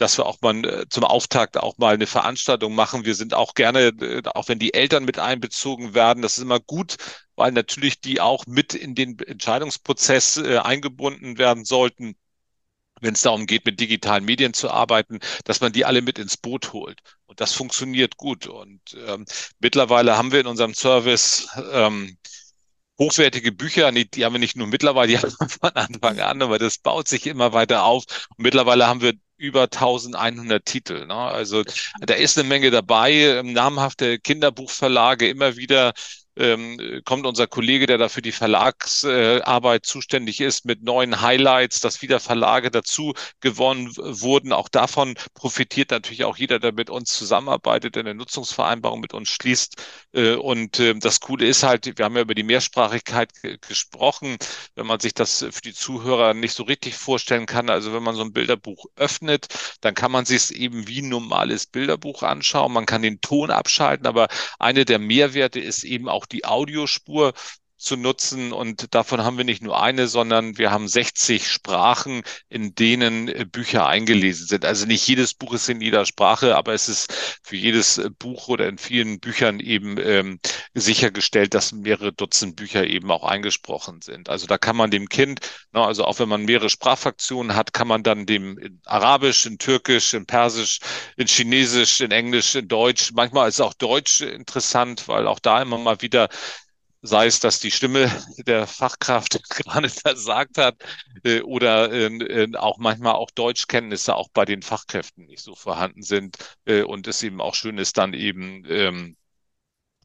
dass 0.00 0.18
wir 0.18 0.26
auch 0.26 0.38
mal 0.40 0.64
äh, 0.64 0.88
zum 0.88 1.04
Auftakt 1.04 1.56
auch 1.58 1.76
mal 1.78 1.94
eine 1.94 2.06
Veranstaltung 2.06 2.74
machen. 2.74 3.04
Wir 3.04 3.14
sind 3.14 3.34
auch 3.34 3.54
gerne, 3.54 3.88
äh, 4.00 4.22
auch 4.34 4.48
wenn 4.48 4.58
die 4.58 4.74
Eltern 4.74 5.04
mit 5.04 5.18
einbezogen 5.18 5.94
werden, 5.94 6.22
das 6.22 6.38
ist 6.38 6.42
immer 6.42 6.60
gut, 6.60 6.96
weil 7.40 7.52
natürlich 7.52 8.00
die 8.00 8.20
auch 8.20 8.46
mit 8.46 8.74
in 8.74 8.94
den 8.94 9.18
Entscheidungsprozess 9.18 10.36
äh, 10.36 10.58
eingebunden 10.58 11.38
werden 11.38 11.64
sollten 11.64 12.14
wenn 13.00 13.14
es 13.14 13.22
darum 13.22 13.46
geht, 13.46 13.64
mit 13.64 13.80
digitalen 13.80 14.24
Medien 14.24 14.52
zu 14.52 14.70
arbeiten, 14.70 15.20
dass 15.44 15.60
man 15.60 15.72
die 15.72 15.84
alle 15.84 16.02
mit 16.02 16.18
ins 16.18 16.36
Boot 16.36 16.72
holt. 16.74 17.00
Und 17.26 17.40
das 17.40 17.54
funktioniert 17.54 18.16
gut. 18.16 18.46
Und 18.46 18.80
ähm, 19.06 19.24
mittlerweile 19.58 20.16
haben 20.18 20.32
wir 20.32 20.40
in 20.40 20.46
unserem 20.46 20.74
Service 20.74 21.48
ähm, 21.72 22.18
hochwertige 22.98 23.52
Bücher, 23.52 23.90
die, 23.92 24.10
die 24.10 24.24
haben 24.24 24.34
wir 24.34 24.38
nicht 24.38 24.56
nur 24.56 24.66
mittlerweile, 24.66 25.08
die 25.08 25.18
haben 25.18 25.32
wir 25.38 25.48
von 25.48 25.70
Anfang 25.70 26.20
an, 26.20 26.42
aber 26.42 26.58
das 26.58 26.78
baut 26.78 27.08
sich 27.08 27.26
immer 27.26 27.52
weiter 27.52 27.84
auf. 27.84 28.04
Und 28.36 28.40
mittlerweile 28.42 28.86
haben 28.86 29.00
wir 29.00 29.14
über 29.38 29.62
1100 29.62 30.64
Titel. 30.66 31.06
Ne? 31.06 31.14
Also 31.14 31.64
da 32.00 32.12
ist 32.14 32.38
eine 32.38 32.46
Menge 32.46 32.70
dabei. 32.70 33.40
Namhafte 33.42 34.18
Kinderbuchverlage 34.18 35.28
immer 35.28 35.56
wieder 35.56 35.94
ähm, 36.40 37.02
kommt 37.04 37.26
unser 37.26 37.46
Kollege, 37.46 37.86
der 37.86 37.98
da 37.98 38.08
für 38.08 38.22
die 38.22 38.32
Verlagsarbeit 38.32 39.80
äh, 39.80 39.86
zuständig 39.86 40.40
ist, 40.40 40.64
mit 40.64 40.82
neuen 40.82 41.20
Highlights, 41.20 41.80
dass 41.80 42.02
wieder 42.02 42.18
Verlage 42.18 42.70
dazu 42.70 43.14
gewonnen 43.40 43.94
wurden. 43.96 44.52
Auch 44.52 44.68
davon 44.68 45.14
profitiert 45.34 45.90
natürlich 45.92 46.24
auch 46.24 46.36
jeder, 46.36 46.58
der 46.58 46.72
mit 46.72 46.90
uns 46.90 47.12
zusammenarbeitet, 47.12 47.94
der 47.94 48.00
eine 48.00 48.14
Nutzungsvereinbarung 48.14 49.00
mit 49.00 49.14
uns 49.14 49.28
schließt. 49.28 49.76
Äh, 50.12 50.34
und 50.34 50.80
äh, 50.80 50.94
das 50.94 51.20
Coole 51.20 51.46
ist 51.46 51.62
halt, 51.62 51.86
wir 51.96 52.04
haben 52.04 52.16
ja 52.16 52.22
über 52.22 52.34
die 52.34 52.42
Mehrsprachigkeit 52.42 53.30
gesprochen, 53.66 54.36
wenn 54.74 54.86
man 54.86 54.98
sich 54.98 55.14
das 55.14 55.46
für 55.50 55.62
die 55.62 55.74
Zuhörer 55.74 56.34
nicht 56.34 56.54
so 56.54 56.64
richtig 56.64 56.96
vorstellen 56.96 57.46
kann. 57.46 57.70
Also 57.70 57.92
wenn 57.92 58.02
man 58.02 58.16
so 58.16 58.22
ein 58.22 58.32
Bilderbuch 58.32 58.86
öffnet, 58.96 59.46
dann 59.80 59.94
kann 59.94 60.10
man 60.10 60.24
sich 60.24 60.40
es 60.40 60.50
eben 60.50 60.88
wie 60.88 61.02
ein 61.02 61.08
normales 61.08 61.66
Bilderbuch 61.66 62.22
anschauen. 62.22 62.72
Man 62.72 62.86
kann 62.86 63.02
den 63.02 63.20
Ton 63.20 63.50
abschalten, 63.50 64.06
aber 64.06 64.28
eine 64.58 64.84
der 64.84 64.98
Mehrwerte 64.98 65.60
ist 65.60 65.84
eben 65.84 66.08
auch 66.08 66.26
die 66.32 66.44
Audiospur 66.44 67.32
zu 67.80 67.96
nutzen. 67.96 68.52
Und 68.52 68.94
davon 68.94 69.24
haben 69.24 69.36
wir 69.36 69.44
nicht 69.44 69.62
nur 69.62 69.82
eine, 69.82 70.06
sondern 70.06 70.58
wir 70.58 70.70
haben 70.70 70.88
60 70.88 71.48
Sprachen, 71.50 72.22
in 72.48 72.74
denen 72.74 73.28
äh, 73.28 73.46
Bücher 73.50 73.86
eingelesen 73.86 74.46
sind. 74.46 74.64
Also 74.64 74.86
nicht 74.86 75.06
jedes 75.06 75.34
Buch 75.34 75.54
ist 75.54 75.68
in 75.68 75.80
jeder 75.80 76.04
Sprache, 76.04 76.56
aber 76.56 76.74
es 76.74 76.88
ist 76.88 77.40
für 77.42 77.56
jedes 77.56 77.98
äh, 77.98 78.10
Buch 78.10 78.48
oder 78.48 78.68
in 78.68 78.78
vielen 78.78 79.20
Büchern 79.20 79.60
eben 79.60 79.96
ähm, 79.98 80.40
sichergestellt, 80.74 81.54
dass 81.54 81.72
mehrere 81.72 82.12
Dutzend 82.12 82.56
Bücher 82.56 82.86
eben 82.86 83.10
auch 83.10 83.24
eingesprochen 83.24 84.02
sind. 84.02 84.28
Also 84.28 84.46
da 84.46 84.58
kann 84.58 84.76
man 84.76 84.90
dem 84.90 85.08
Kind, 85.08 85.40
na, 85.72 85.86
also 85.86 86.04
auch 86.04 86.18
wenn 86.18 86.28
man 86.28 86.44
mehrere 86.44 86.70
Sprachfraktionen 86.70 87.56
hat, 87.56 87.72
kann 87.72 87.88
man 87.88 88.02
dann 88.02 88.26
dem 88.26 88.58
in 88.58 88.80
Arabisch, 88.84 89.46
in 89.46 89.58
Türkisch, 89.58 90.14
in 90.14 90.26
Persisch, 90.26 90.80
in 91.16 91.26
Chinesisch, 91.26 92.00
in 92.00 92.10
Englisch, 92.10 92.54
in 92.54 92.68
Deutsch, 92.68 93.12
manchmal 93.14 93.48
ist 93.48 93.60
auch 93.60 93.74
Deutsch 93.74 94.20
interessant, 94.20 95.08
weil 95.08 95.26
auch 95.26 95.38
da 95.38 95.62
immer 95.62 95.78
mal 95.78 96.02
wieder 96.02 96.28
sei 97.02 97.26
es, 97.26 97.40
dass 97.40 97.60
die 97.60 97.70
Stimme 97.70 98.10
der 98.46 98.66
Fachkraft 98.66 99.42
gerade 99.50 99.88
versagt 99.88 100.58
hat 100.58 100.76
äh, 101.24 101.40
oder 101.40 101.92
äh, 101.92 102.56
auch 102.56 102.78
manchmal 102.78 103.14
auch 103.14 103.30
Deutschkenntnisse 103.30 104.14
auch 104.14 104.28
bei 104.32 104.44
den 104.44 104.62
Fachkräften 104.62 105.26
nicht 105.26 105.42
so 105.42 105.54
vorhanden 105.54 106.02
sind 106.02 106.36
äh, 106.66 106.82
und 106.82 107.06
es 107.08 107.22
eben 107.22 107.40
auch 107.40 107.54
schön 107.54 107.78
ist, 107.78 107.98
dann 107.98 108.14
eben 108.14 108.64
ähm, 108.68 109.16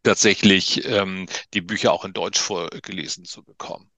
tatsächlich 0.04 0.88
ähm, 0.88 1.26
die 1.54 1.62
Bücher 1.62 1.92
auch 1.92 2.06
in 2.06 2.14
Deutsch 2.14 2.40
vorgelesen 2.40 3.26
zu 3.26 3.44
bekommen. 3.44 3.90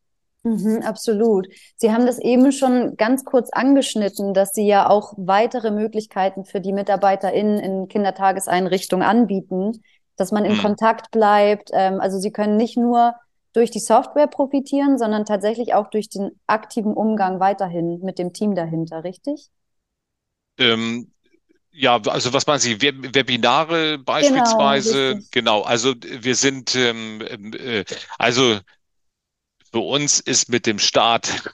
Mhm, 0.44 0.82
absolut. 0.84 1.48
Sie 1.76 1.92
haben 1.92 2.06
das 2.06 2.20
eben 2.20 2.52
schon 2.54 2.96
ganz 2.96 3.26
kurz 3.26 3.50
angeschnitten, 3.52 4.34
dass 4.34 4.54
Sie 4.54 4.66
ja 4.66 4.90
auch 4.90 5.14
weitere 5.18 5.72
Möglichkeiten 5.72 6.46
für 6.46 6.62
die 6.62 6.72
MitarbeiterInnen 6.72 7.60
in 7.60 7.88
Kindertageseinrichtungen 7.90 9.06
anbieten 9.06 9.84
dass 10.18 10.32
man 10.32 10.44
in 10.44 10.58
mhm. 10.58 10.62
Kontakt 10.62 11.12
bleibt. 11.12 11.70
Ähm, 11.74 12.02
also 12.02 12.20
sie 12.20 12.32
können 12.32 12.58
nicht 12.58 12.78
nur 12.78 13.14
durch 13.54 13.72
die 13.72 13.80
Software 13.80 14.28
profitieren, 14.28 14.98
sondern 14.98 15.26
tatsächlich 15.26 15.74
auch 15.74 15.90
durch 15.90 16.10
den 16.10 16.32
aktiven 16.46 16.94
Umgang 16.94 17.40
weiterhin 17.40 18.00
mit 18.02 18.20
dem 18.20 18.34
Team 18.34 18.54
dahinter, 18.54 19.04
richtig? 19.04 19.48
Ähm, 20.60 21.12
ja, 21.72 22.00
also 22.08 22.34
was 22.34 22.48
meinen 22.48 22.60
Sie? 22.60 22.82
Webinare 22.82 23.94
genau, 23.94 24.04
beispielsweise? 24.04 25.16
Genau, 25.16 25.26
genau 25.32 25.62
also 25.62 25.94
wir 26.02 26.36
sind, 26.36 26.76
ähm, 26.76 27.22
äh, 27.54 27.86
also 28.18 28.60
für 29.72 29.80
uns 29.80 30.20
ist 30.20 30.50
mit 30.50 30.66
dem 30.66 30.80
Start 30.80 31.52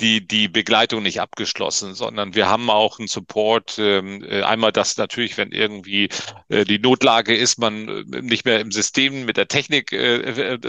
die, 0.00 0.26
die 0.26 0.48
Begleitung 0.48 1.02
nicht 1.02 1.20
abgeschlossen, 1.20 1.94
sondern 1.94 2.34
wir 2.34 2.48
haben 2.48 2.70
auch 2.70 2.98
einen 2.98 3.08
Support. 3.08 3.76
Ähm, 3.78 4.22
äh, 4.24 4.42
einmal 4.42 4.72
das 4.72 4.96
natürlich, 4.96 5.36
wenn 5.38 5.52
irgendwie 5.52 6.08
äh, 6.48 6.64
die 6.64 6.78
Notlage 6.78 7.34
ist, 7.34 7.58
man 7.58 7.88
äh, 7.88 8.20
nicht 8.20 8.44
mehr 8.44 8.60
im 8.60 8.70
System 8.70 9.24
mit 9.24 9.36
der 9.36 9.48
Technik 9.48 9.92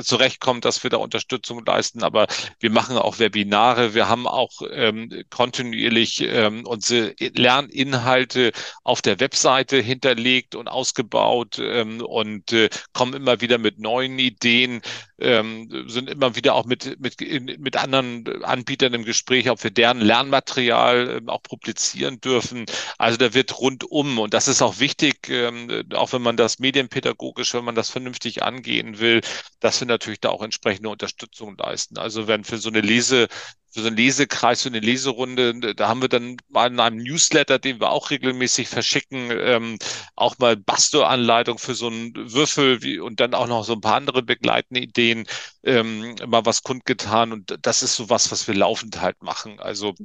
zurechtkommt, 0.03 0.65
dass 0.65 0.83
wir 0.83 0.89
da 0.89 0.97
Unterstützung 0.97 1.63
leisten. 1.65 2.03
Aber 2.03 2.27
wir 2.59 2.69
machen 2.69 2.97
auch 2.97 3.19
Webinare. 3.19 3.93
Wir 3.93 4.07
haben 4.07 4.27
auch 4.27 4.61
ähm, 4.71 5.23
kontinuierlich 5.29 6.21
ähm, 6.21 6.65
unsere 6.65 7.15
Lerninhalte 7.19 8.51
auf 8.83 9.01
der 9.01 9.19
Webseite 9.19 9.77
hinterlegt 9.77 10.55
und 10.55 10.67
ausgebaut 10.67 11.59
und 11.59 12.53
kommen 12.93 13.13
immer 13.13 13.41
wieder 13.41 13.57
mit 13.57 13.79
neuen 13.79 14.19
Ideen, 14.19 14.81
ähm, 15.23 15.85
sind 15.87 16.09
immer 16.09 16.35
wieder 16.35 16.55
auch 16.55 16.65
mit, 16.65 16.99
mit, 16.99 17.19
mit 17.59 17.75
anderen 17.77 18.43
Anbietern 18.43 18.93
im 18.93 19.05
Gespräch, 19.05 19.49
ob 19.49 19.63
wir 19.63 19.71
deren 19.71 20.01
Lernmaterial 20.01 21.17
ähm, 21.17 21.29
auch 21.29 21.41
publizieren 21.41 22.19
dürfen. 22.21 22.65
Also 22.97 23.17
da 23.17 23.33
wird 23.33 23.59
rundum, 23.59 24.19
und 24.19 24.33
das 24.33 24.47
ist 24.47 24.61
auch 24.61 24.79
wichtig, 24.79 25.29
ähm, 25.29 25.83
auch 25.93 26.13
wenn 26.13 26.21
man 26.21 26.37
das 26.37 26.59
medienpädagogisch, 26.59 27.53
wenn 27.53 27.65
man 27.65 27.75
das 27.75 27.89
vernünftig 27.89 28.43
angehen 28.43 28.99
will, 28.99 29.21
dass 29.59 29.79
wir 29.79 29.87
natürlich 29.87 30.19
da 30.19 30.29
auch 30.29 30.43
entsprechende 30.43 30.89
Unterstützung 30.89 31.57
leisten. 31.57 31.97
Also 31.97 32.27
wenn 32.27 32.43
für 32.43 32.57
so 32.57 32.69
eine 32.69 32.81
Lese 32.81 33.27
für 33.73 33.81
so 33.81 33.87
einen 33.87 33.97
Lesekreis, 33.97 34.61
für 34.61 34.69
eine 34.69 34.79
Leserunde, 34.79 35.75
da 35.75 35.87
haben 35.87 36.01
wir 36.01 36.09
dann 36.09 36.37
mal 36.49 36.67
in 36.71 36.79
einem 36.79 36.97
Newsletter, 36.97 37.59
den 37.59 37.79
wir 37.79 37.89
auch 37.89 38.11
regelmäßig 38.11 38.67
verschicken, 38.67 39.31
ähm, 39.31 39.77
auch 40.15 40.37
mal 40.37 40.55
Basto-Anleitung 40.55 41.57
für 41.57 41.73
so 41.75 41.87
einen 41.87 42.13
Würfel 42.15 42.83
wie, 42.83 42.99
und 42.99 43.19
dann 43.19 43.33
auch 43.33 43.47
noch 43.47 43.63
so 43.63 43.73
ein 43.73 43.81
paar 43.81 43.95
andere 43.95 44.21
begleitende 44.21 44.81
Ideen, 44.81 45.25
ähm, 45.63 46.15
mal 46.27 46.45
was 46.45 46.63
kundgetan. 46.63 47.31
Und 47.31 47.57
das 47.61 47.81
ist 47.83 47.95
so 47.95 48.09
was, 48.09 48.31
was 48.31 48.47
wir 48.47 48.55
laufend 48.55 49.01
halt 49.01 49.21
machen. 49.23 49.59
Also 49.59 49.95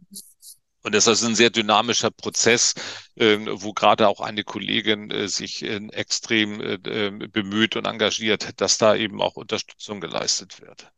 und 0.83 0.95
das 0.95 1.07
ist 1.07 1.23
ein 1.25 1.35
sehr 1.35 1.51
dynamischer 1.51 2.11
Prozess, 2.11 2.75
äh, 3.17 3.37
wo 3.51 3.73
gerade 3.75 4.09
auch 4.09 4.21
eine 4.21 4.45
Kollegin 4.45 5.11
äh, 5.11 5.29
sich 5.29 5.63
äh, 5.63 5.77
extrem 5.93 6.61
äh, 6.61 6.79
ähm, 6.87 7.19
bemüht 7.31 7.77
und 7.77 7.85
engagiert, 7.87 8.61
dass 8.61 8.79
da 8.79 8.95
eben 8.95 9.21
auch 9.21 9.37
Unterstützung 9.37 10.01
geleistet 10.01 10.61
wird. 10.61 10.91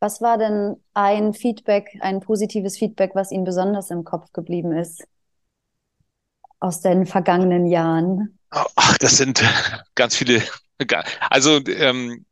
Was 0.00 0.20
war 0.20 0.38
denn 0.38 0.76
ein 0.94 1.34
Feedback, 1.34 1.98
ein 2.00 2.20
positives 2.20 2.78
Feedback, 2.78 3.12
was 3.14 3.32
Ihnen 3.32 3.44
besonders 3.44 3.90
im 3.90 4.04
Kopf 4.04 4.32
geblieben 4.32 4.72
ist 4.72 5.04
aus 6.60 6.80
den 6.80 7.06
vergangenen 7.06 7.66
Jahren? 7.66 8.38
Ach, 8.50 8.98
das 8.98 9.16
sind 9.16 9.42
ganz 9.94 10.16
viele. 10.16 10.42
Also 11.30 11.60
ähm, 11.66 12.24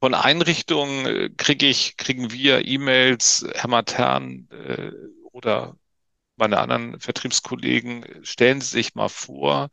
von 0.00 0.14
Einrichtungen 0.14 1.06
äh, 1.06 1.30
kriege 1.30 1.66
ich, 1.66 1.96
kriegen 1.96 2.30
wir 2.30 2.66
E-Mails, 2.66 3.44
Herr 3.54 3.68
Matern 3.68 4.48
äh, 4.50 4.92
oder 5.32 5.76
meine 6.36 6.58
anderen 6.60 7.00
Vertriebskollegen, 7.00 8.04
stellen 8.22 8.60
Sie 8.60 8.68
sich 8.68 8.94
mal 8.94 9.08
vor, 9.08 9.70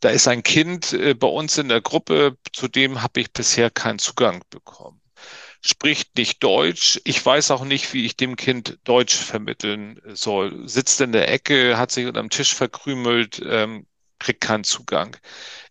da 0.00 0.10
ist 0.10 0.28
ein 0.28 0.42
Kind 0.42 0.92
äh, 0.92 1.14
bei 1.14 1.28
uns 1.28 1.58
in 1.58 1.68
der 1.68 1.80
Gruppe, 1.80 2.36
zu 2.52 2.68
dem 2.68 3.02
habe 3.02 3.20
ich 3.20 3.32
bisher 3.32 3.70
keinen 3.70 3.98
Zugang 3.98 4.42
bekommen 4.50 4.97
spricht 5.60 6.16
nicht 6.16 6.42
Deutsch. 6.42 7.00
Ich 7.04 7.24
weiß 7.24 7.50
auch 7.50 7.64
nicht, 7.64 7.92
wie 7.92 8.06
ich 8.06 8.16
dem 8.16 8.36
Kind 8.36 8.78
Deutsch 8.84 9.16
vermitteln 9.16 10.00
soll. 10.06 10.68
Sitzt 10.68 11.00
in 11.00 11.12
der 11.12 11.30
Ecke, 11.30 11.78
hat 11.78 11.90
sich 11.90 12.06
unterm 12.06 12.30
Tisch 12.30 12.54
verkrümelt, 12.54 13.40
ähm, 13.44 13.86
kriegt 14.18 14.40
keinen 14.40 14.64
Zugang. 14.64 15.16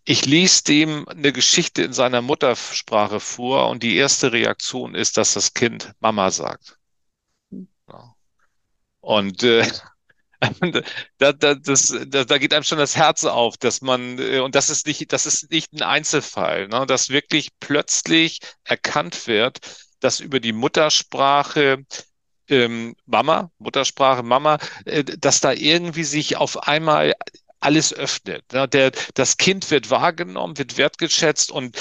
Ich 0.04 0.24
lese 0.26 0.64
dem 0.64 1.06
eine 1.08 1.32
Geschichte 1.32 1.82
in 1.82 1.92
seiner 1.92 2.22
Muttersprache 2.22 3.20
vor 3.20 3.68
und 3.68 3.82
die 3.82 3.96
erste 3.96 4.32
Reaktion 4.32 4.94
ist, 4.94 5.16
dass 5.16 5.34
das 5.34 5.54
Kind 5.54 5.92
Mama 6.00 6.30
sagt. 6.30 6.78
Ja. 7.50 8.14
Und 9.00 9.42
äh, 9.42 9.66
da, 11.18 11.32
da, 11.32 11.54
das, 11.54 11.94
da, 12.06 12.24
da 12.24 12.38
geht 12.38 12.54
einem 12.54 12.62
schon 12.62 12.78
das 12.78 12.96
Herz 12.96 13.24
auf, 13.24 13.56
dass 13.56 13.80
man, 13.80 14.18
äh, 14.18 14.38
und 14.40 14.54
das 14.54 14.70
ist 14.70 14.86
nicht, 14.86 15.12
das 15.12 15.26
ist 15.26 15.50
nicht 15.50 15.72
ein 15.72 15.82
Einzelfall, 15.82 16.68
ne, 16.68 16.86
dass 16.86 17.08
wirklich 17.08 17.50
plötzlich 17.60 18.40
erkannt 18.64 19.26
wird, 19.26 19.58
dass 20.00 20.20
über 20.20 20.40
die 20.40 20.52
Muttersprache 20.52 21.84
ähm, 22.48 22.94
Mama, 23.06 23.50
Muttersprache 23.58 24.22
Mama, 24.22 24.58
äh, 24.84 25.04
dass 25.04 25.40
da 25.40 25.52
irgendwie 25.52 26.04
sich 26.04 26.36
auf 26.36 26.68
einmal 26.68 27.14
alles 27.60 27.92
öffnet. 27.92 28.44
Ne? 28.52 28.68
Der, 28.68 28.92
das 29.14 29.36
Kind 29.36 29.70
wird 29.70 29.90
wahrgenommen, 29.90 30.58
wird 30.58 30.76
wertgeschätzt 30.78 31.50
und 31.50 31.76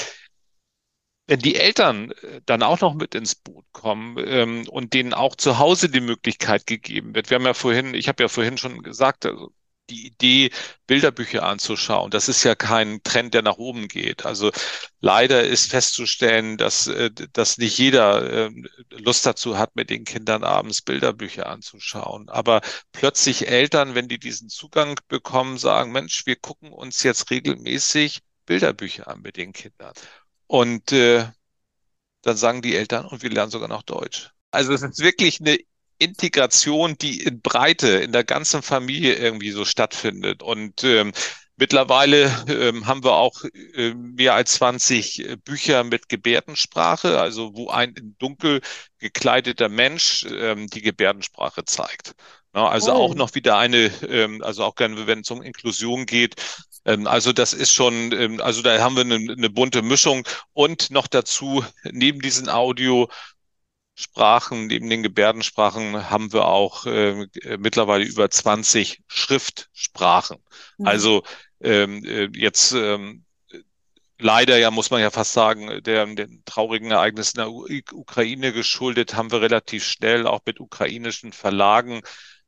wenn 1.27 1.39
die 1.39 1.55
Eltern 1.55 2.11
äh, 2.11 2.41
dann 2.45 2.63
auch 2.63 2.79
noch 2.81 2.93
mit 2.95 3.15
ins 3.15 3.35
Boot 3.35 3.65
kommen 3.73 4.17
ähm, 4.25 4.67
und 4.69 4.93
denen 4.93 5.13
auch 5.13 5.35
zu 5.35 5.59
Hause 5.59 5.89
die 5.89 6.01
Möglichkeit 6.01 6.65
gegeben 6.67 7.13
wird. 7.15 7.29
Wir 7.29 7.35
haben 7.35 7.45
ja 7.45 7.53
vorhin, 7.53 7.93
ich 7.93 8.07
habe 8.07 8.23
ja 8.23 8.29
vorhin 8.29 8.57
schon 8.57 8.81
gesagt, 8.81 9.25
also 9.25 9.51
die 9.89 10.07
Idee, 10.07 10.51
Bilderbücher 10.85 11.43
anzuschauen, 11.43 12.11
das 12.11 12.27
ist 12.29 12.43
ja 12.43 12.55
kein 12.55 13.01
Trend, 13.03 13.33
der 13.33 13.41
nach 13.41 13.57
oben 13.57 13.87
geht. 13.87 14.25
Also 14.25 14.51
leider 14.99 15.43
ist 15.43 15.69
festzustellen, 15.71 16.57
dass, 16.57 16.87
äh, 16.87 17.09
dass 17.33 17.57
nicht 17.57 17.77
jeder 17.77 18.47
äh, 18.47 18.51
Lust 18.91 19.25
dazu 19.25 19.57
hat, 19.57 19.75
mit 19.75 19.89
den 19.89 20.03
Kindern 20.05 20.43
abends 20.43 20.81
Bilderbücher 20.81 21.47
anzuschauen. 21.47 22.29
Aber 22.29 22.61
plötzlich 22.91 23.47
Eltern, 23.47 23.95
wenn 23.95 24.07
die 24.07 24.19
diesen 24.19 24.49
Zugang 24.49 24.99
bekommen, 25.07 25.57
sagen, 25.57 25.91
Mensch, 25.91 26.25
wir 26.25 26.35
gucken 26.35 26.71
uns 26.71 27.03
jetzt 27.03 27.29
regelmäßig 27.31 28.21
Bilderbücher 28.45 29.07
an 29.07 29.21
mit 29.21 29.37
den 29.37 29.53
Kindern. 29.53 29.93
Und 30.47 30.91
äh, 30.91 31.25
dann 32.21 32.37
sagen 32.37 32.61
die 32.61 32.75
Eltern, 32.75 33.05
und 33.05 33.21
wir 33.21 33.29
lernen 33.29 33.51
sogar 33.51 33.69
noch 33.69 33.83
Deutsch. 33.83 34.31
Also 34.51 34.73
es 34.73 34.81
ist 34.81 34.99
wirklich 34.99 35.39
eine 35.39 35.57
Integration, 35.99 36.97
die 36.97 37.21
in 37.21 37.41
Breite 37.41 37.87
in 37.87 38.11
der 38.11 38.23
ganzen 38.23 38.61
Familie 38.61 39.15
irgendwie 39.15 39.51
so 39.51 39.65
stattfindet. 39.65 40.43
Und 40.43 40.83
ähm, 40.83 41.11
mittlerweile 41.57 42.25
ähm, 42.47 42.85
haben 42.85 43.03
wir 43.03 43.13
auch 43.13 43.43
äh, 43.73 43.93
mehr 43.93 44.35
als 44.35 44.53
20 44.53 45.19
äh, 45.19 45.35
Bücher 45.37 45.83
mit 45.83 46.07
Gebärdensprache, 46.07 47.19
also 47.19 47.55
wo 47.55 47.69
ein 47.69 47.93
in 47.93 48.15
dunkel 48.17 48.61
gekleideter 48.99 49.69
Mensch 49.69 50.25
ähm, 50.29 50.67
die 50.67 50.81
Gebärdensprache 50.81 51.65
zeigt. 51.65 52.13
Ja, 52.53 52.67
also 52.67 52.91
oh. 52.91 52.95
auch 52.95 53.15
noch 53.15 53.35
wieder 53.35 53.57
eine, 53.57 53.91
ähm, 54.07 54.41
also 54.43 54.63
auch 54.63 54.75
gerne, 54.75 55.07
wenn 55.07 55.19
es 55.21 55.31
um 55.31 55.41
Inklusion 55.41 56.05
geht, 56.05 56.35
also 56.85 57.33
das 57.33 57.53
ist 57.53 57.73
schon, 57.73 58.11
ähm, 58.13 58.41
also 58.41 58.61
da 58.61 58.79
haben 58.79 58.95
wir 58.95 59.01
eine, 59.01 59.15
eine 59.15 59.49
bunte 59.49 59.81
Mischung 59.81 60.27
und 60.53 60.89
noch 60.91 61.07
dazu 61.07 61.63
neben 61.83 62.21
diesen 62.21 62.49
Audio 62.49 63.09
Sprachen, 63.99 64.67
neben 64.67 64.89
den 64.89 65.01
Gebärdensprachen 65.01 66.11
haben 66.11 66.31
wir 66.31 66.45
auch 66.45 66.85
äh, 66.85 67.27
mittlerweile 67.57 68.05
über 68.05 68.29
20 68.29 69.01
Schriftsprachen. 69.07 70.37
Mhm. 70.77 70.85
Also 70.85 71.23
ähm, 71.61 72.05
äh, 72.05 72.29
jetzt 72.33 72.73
ähm, 72.73 73.25
leider 74.19 74.57
ja, 74.57 74.69
muss 74.71 74.91
man 74.91 75.01
ja 75.01 75.09
fast 75.09 75.33
sagen, 75.33 75.81
der, 75.83 76.05
den 76.05 76.43
traurigen 76.45 76.91
Ereignissen 76.91 77.39
in 77.39 77.45
der 77.45 77.97
Ukraine 77.97 78.53
geschuldet, 78.53 79.15
haben 79.15 79.31
wir 79.31 79.41
relativ 79.41 79.83
schnell 79.83 80.27
auch 80.27 80.41
mit 80.45 80.59
ukrainischen 80.59 81.33
Verlagen 81.33 82.01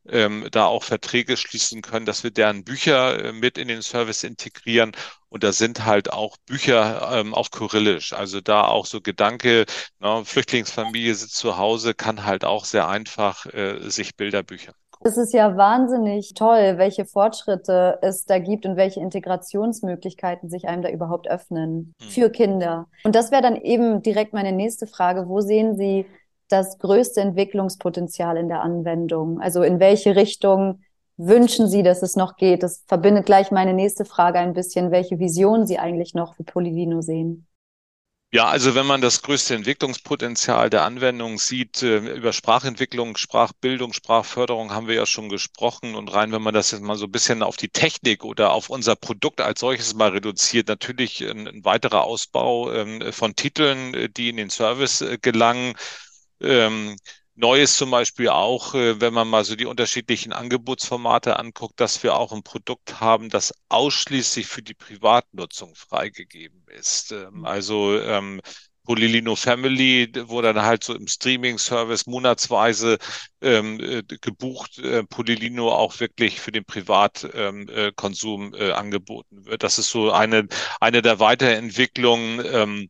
ähm, 0.08 0.48
da 0.52 0.66
auch 0.66 0.84
Verträge 0.84 1.38
schließen 1.38 1.82
können, 1.82 2.06
dass 2.06 2.24
wir 2.24 2.32
deren 2.32 2.64
Bücher 2.64 3.26
äh, 3.26 3.32
mit 3.32 3.58
in 3.58 3.68
den 3.68 3.82
Service 3.82 4.24
integrieren. 4.24 4.92
Und 5.30 5.44
da 5.44 5.52
sind 5.52 5.86
halt 5.86 6.12
auch 6.12 6.38
Bücher 6.46 7.12
ähm, 7.14 7.34
auf 7.34 7.52
Kyrillisch. 7.52 8.14
Also 8.14 8.42
da 8.42 8.64
auch 8.64 8.86
so 8.86 9.02
Gedanke, 9.02 9.66
ne, 10.00 10.24
Flüchtlingsfamilie 10.26 11.14
sitzt 11.14 11.36
zu 11.36 11.58
Hause, 11.58 11.94
kann 11.94 12.26
halt 12.26 12.46
auch 12.46 12.66
sehr 12.66 12.88
einfach 12.88 13.46
äh, 13.48 13.90
sich 13.90 14.16
Bilderbücher 14.16 14.74
es 15.02 15.18
ist 15.18 15.34
ja 15.34 15.56
wahnsinnig 15.56 16.34
toll, 16.34 16.78
welche 16.78 17.06
Fortschritte 17.06 18.00
es 18.02 18.26
da 18.26 18.38
gibt 18.40 18.66
und 18.66 18.76
welche 18.76 19.00
Integrationsmöglichkeiten 19.00 20.50
sich 20.50 20.68
einem 20.68 20.82
da 20.82 20.90
überhaupt 20.90 21.30
öffnen 21.30 21.94
hm. 22.02 22.10
für 22.10 22.30
Kinder. 22.30 22.88
Und 23.04 23.16
das 23.16 23.32
wäre 23.32 23.42
dann 23.42 23.56
eben 23.56 24.02
direkt 24.02 24.34
meine 24.34 24.52
nächste 24.52 24.88
Frage. 24.88 25.28
Wo 25.28 25.40
sehen 25.40 25.78
Sie 25.78 26.06
das 26.50 26.78
größte 26.80 27.22
Entwicklungspotenzial 27.22 28.38
in 28.38 28.50
der 28.50 28.62
Anwendung? 28.62 29.40
Also 29.40 29.64
in 29.64 29.80
welche 29.80 30.16
Richtung 30.16 30.82
wünschen 31.18 31.68
Sie, 31.70 31.84
dass 31.84 32.02
es 32.02 32.16
noch 32.16 32.36
geht? 32.36 32.64
Das 32.64 32.84
verbindet 32.88 33.26
gleich 33.26 33.52
meine 33.52 33.74
nächste 33.74 34.06
Frage 34.06 34.40
ein 34.40 34.54
bisschen, 34.54 34.92
welche 34.92 35.20
Vision 35.20 35.68
Sie 35.68 35.80
eigentlich 35.80 36.14
noch 36.14 36.36
für 36.36 36.44
Polivino 36.44 37.02
sehen. 37.02 37.46
Ja, 38.32 38.48
also 38.48 38.76
wenn 38.76 38.86
man 38.86 39.02
das 39.02 39.24
größte 39.24 39.56
Entwicklungspotenzial 39.56 40.70
der 40.70 40.84
Anwendung 40.84 41.40
sieht, 41.40 41.82
äh, 41.82 41.98
über 41.98 42.32
Sprachentwicklung, 42.32 43.18
Sprachbildung, 43.18 43.92
Sprachförderung 43.92 44.72
haben 44.72 44.88
wir 44.88 44.94
ja 44.94 45.08
schon 45.08 45.30
gesprochen. 45.30 45.96
Und 45.96 46.14
rein, 46.14 46.32
wenn 46.32 46.44
man 46.44 46.54
das 46.54 46.70
jetzt 46.70 46.84
mal 46.84 46.96
so 46.96 47.06
ein 47.06 47.12
bisschen 47.12 47.42
auf 47.42 47.58
die 47.58 47.70
Technik 47.70 48.24
oder 48.24 48.52
auf 48.52 48.70
unser 48.70 48.96
Produkt 48.96 49.42
als 49.42 49.62
solches 49.62 49.96
mal 49.96 50.12
reduziert, 50.12 50.68
natürlich 50.68 51.28
ein, 51.28 51.48
ein 51.48 51.66
weiterer 51.66 52.04
Ausbau 52.04 52.72
ähm, 52.72 53.12
von 53.12 53.36
Titeln, 53.36 53.96
äh, 53.96 54.10
die 54.10 54.30
in 54.30 54.38
den 54.38 54.52
Service 54.52 55.02
äh, 55.02 55.18
gelangen 55.20 55.74
ähm, 56.42 56.96
Neu 57.42 57.62
ist 57.62 57.78
zum 57.78 57.90
Beispiel 57.90 58.28
auch, 58.28 58.74
äh, 58.76 59.00
wenn 59.00 59.14
man 59.14 59.30
mal 59.30 59.46
so 59.46 59.56
die 59.56 59.66
unterschiedlichen 59.66 60.34
Angebotsformate 60.34 61.40
anguckt, 61.40 61.80
dass 61.80 62.04
wir 62.04 62.16
auch 62.18 62.34
ein 62.34 62.44
Produkt 62.44 63.00
haben, 63.00 63.30
das 63.30 63.54
ausschließlich 63.70 64.46
für 64.46 64.62
die 64.62 64.74
Privatnutzung 64.74 65.74
freigegeben 65.74 66.66
ist. 66.68 67.14
Ähm, 67.14 67.40
mhm. 67.40 67.46
also 67.46 67.98
ähm, 67.98 68.42
Polilino 68.84 69.38
Family, 69.38 70.12
wo 70.26 70.42
dann 70.42 70.62
halt 70.62 70.84
so 70.84 70.94
im 70.94 71.08
Streaming-Service 71.08 72.08
monatsweise 72.08 72.98
ähm, 73.42 73.80
äh, 73.80 74.04
gebucht 74.04 74.78
äh, 74.80 75.04
Polilino 75.04 75.72
auch 75.72 76.00
wirklich 76.02 76.42
für 76.42 76.52
den 76.52 76.66
Privatkonsum 76.66 78.54
ähm, 78.54 78.54
äh, 78.54 78.70
äh, 78.70 78.72
angeboten 78.74 79.46
wird. 79.46 79.64
Das 79.64 79.80
ist 79.80 79.92
so 79.92 80.12
eine, 80.12 80.48
eine 80.82 81.02
der 81.02 81.20
Weiterentwicklungen. 81.20 82.44
Ähm, 82.46 82.90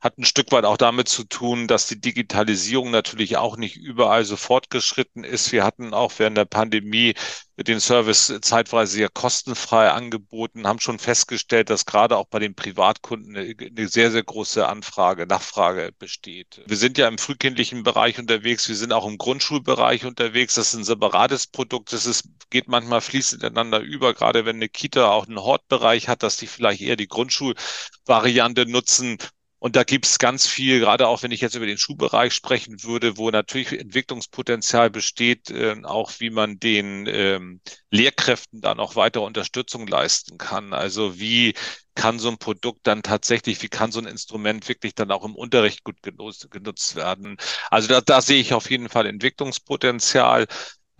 hat 0.00 0.16
ein 0.18 0.24
Stück 0.24 0.50
weit 0.52 0.64
auch 0.64 0.78
damit 0.78 1.08
zu 1.08 1.24
tun, 1.24 1.68
dass 1.68 1.86
die 1.86 2.00
Digitalisierung 2.00 2.90
natürlich 2.90 3.36
auch 3.36 3.56
nicht 3.56 3.76
überall 3.76 4.24
so 4.24 4.36
fortgeschritten 4.36 5.24
ist. 5.24 5.52
Wir 5.52 5.62
hatten 5.62 5.92
auch 5.92 6.12
während 6.16 6.38
der 6.38 6.46
Pandemie 6.46 7.14
den 7.56 7.80
Service 7.80 8.32
zeitweise 8.40 8.92
sehr 8.92 9.10
kostenfrei 9.10 9.90
angeboten, 9.90 10.66
haben 10.66 10.80
schon 10.80 10.98
festgestellt, 10.98 11.68
dass 11.68 11.84
gerade 11.84 12.16
auch 12.16 12.26
bei 12.26 12.38
den 12.38 12.54
Privatkunden 12.54 13.36
eine 13.36 13.88
sehr, 13.88 14.10
sehr 14.10 14.22
große 14.22 14.66
Anfrage, 14.66 15.26
Nachfrage 15.26 15.90
besteht. 15.98 16.62
Wir 16.66 16.78
sind 16.78 16.96
ja 16.96 17.06
im 17.06 17.18
frühkindlichen 17.18 17.82
Bereich 17.82 18.18
unterwegs, 18.18 18.68
wir 18.70 18.76
sind 18.76 18.94
auch 18.94 19.06
im 19.06 19.18
Grundschulbereich 19.18 20.06
unterwegs. 20.06 20.54
Das 20.54 20.68
ist 20.68 20.80
ein 20.80 20.84
separates 20.84 21.48
Produkt. 21.48 21.92
Das 21.92 22.06
ist, 22.06 22.24
geht 22.48 22.68
manchmal 22.68 23.02
fließend 23.02 23.42
ineinander 23.42 23.80
über, 23.80 24.14
gerade 24.14 24.46
wenn 24.46 24.56
eine 24.56 24.70
Kita 24.70 25.10
auch 25.10 25.26
einen 25.26 25.40
Hortbereich 25.40 26.08
hat, 26.08 26.22
dass 26.22 26.38
die 26.38 26.46
vielleicht 26.46 26.80
eher 26.80 26.96
die 26.96 27.08
Grundschulvariante 27.08 28.64
nutzen 28.64 29.18
und 29.60 29.76
da 29.76 29.84
gibt's 29.84 30.18
ganz 30.18 30.46
viel, 30.46 30.80
gerade 30.80 31.06
auch 31.06 31.22
wenn 31.22 31.30
ich 31.30 31.40
jetzt 31.42 31.54
über 31.54 31.66
den 31.66 31.78
Schuhbereich 31.78 32.34
sprechen 32.34 32.82
würde, 32.82 33.16
wo 33.18 33.30
natürlich 33.30 33.72
Entwicklungspotenzial 33.78 34.90
besteht, 34.90 35.50
äh, 35.50 35.76
auch 35.84 36.12
wie 36.18 36.30
man 36.30 36.58
den 36.58 37.06
ähm, 37.06 37.60
Lehrkräften 37.90 38.60
dann 38.62 38.80
auch 38.80 38.96
weiter 38.96 39.22
Unterstützung 39.22 39.86
leisten 39.86 40.38
kann. 40.38 40.72
Also 40.72 41.20
wie 41.20 41.54
kann 41.94 42.18
so 42.18 42.28
ein 42.30 42.38
Produkt 42.38 42.86
dann 42.86 43.02
tatsächlich, 43.02 43.62
wie 43.62 43.68
kann 43.68 43.92
so 43.92 44.00
ein 44.00 44.06
Instrument 44.06 44.68
wirklich 44.68 44.94
dann 44.94 45.10
auch 45.10 45.24
im 45.24 45.34
Unterricht 45.36 45.84
gut 45.84 46.02
genutzt, 46.02 46.50
genutzt 46.50 46.96
werden? 46.96 47.36
Also 47.70 47.88
da, 47.88 48.00
da 48.00 48.22
sehe 48.22 48.40
ich 48.40 48.54
auf 48.54 48.70
jeden 48.70 48.88
Fall 48.88 49.06
Entwicklungspotenzial. 49.06 50.46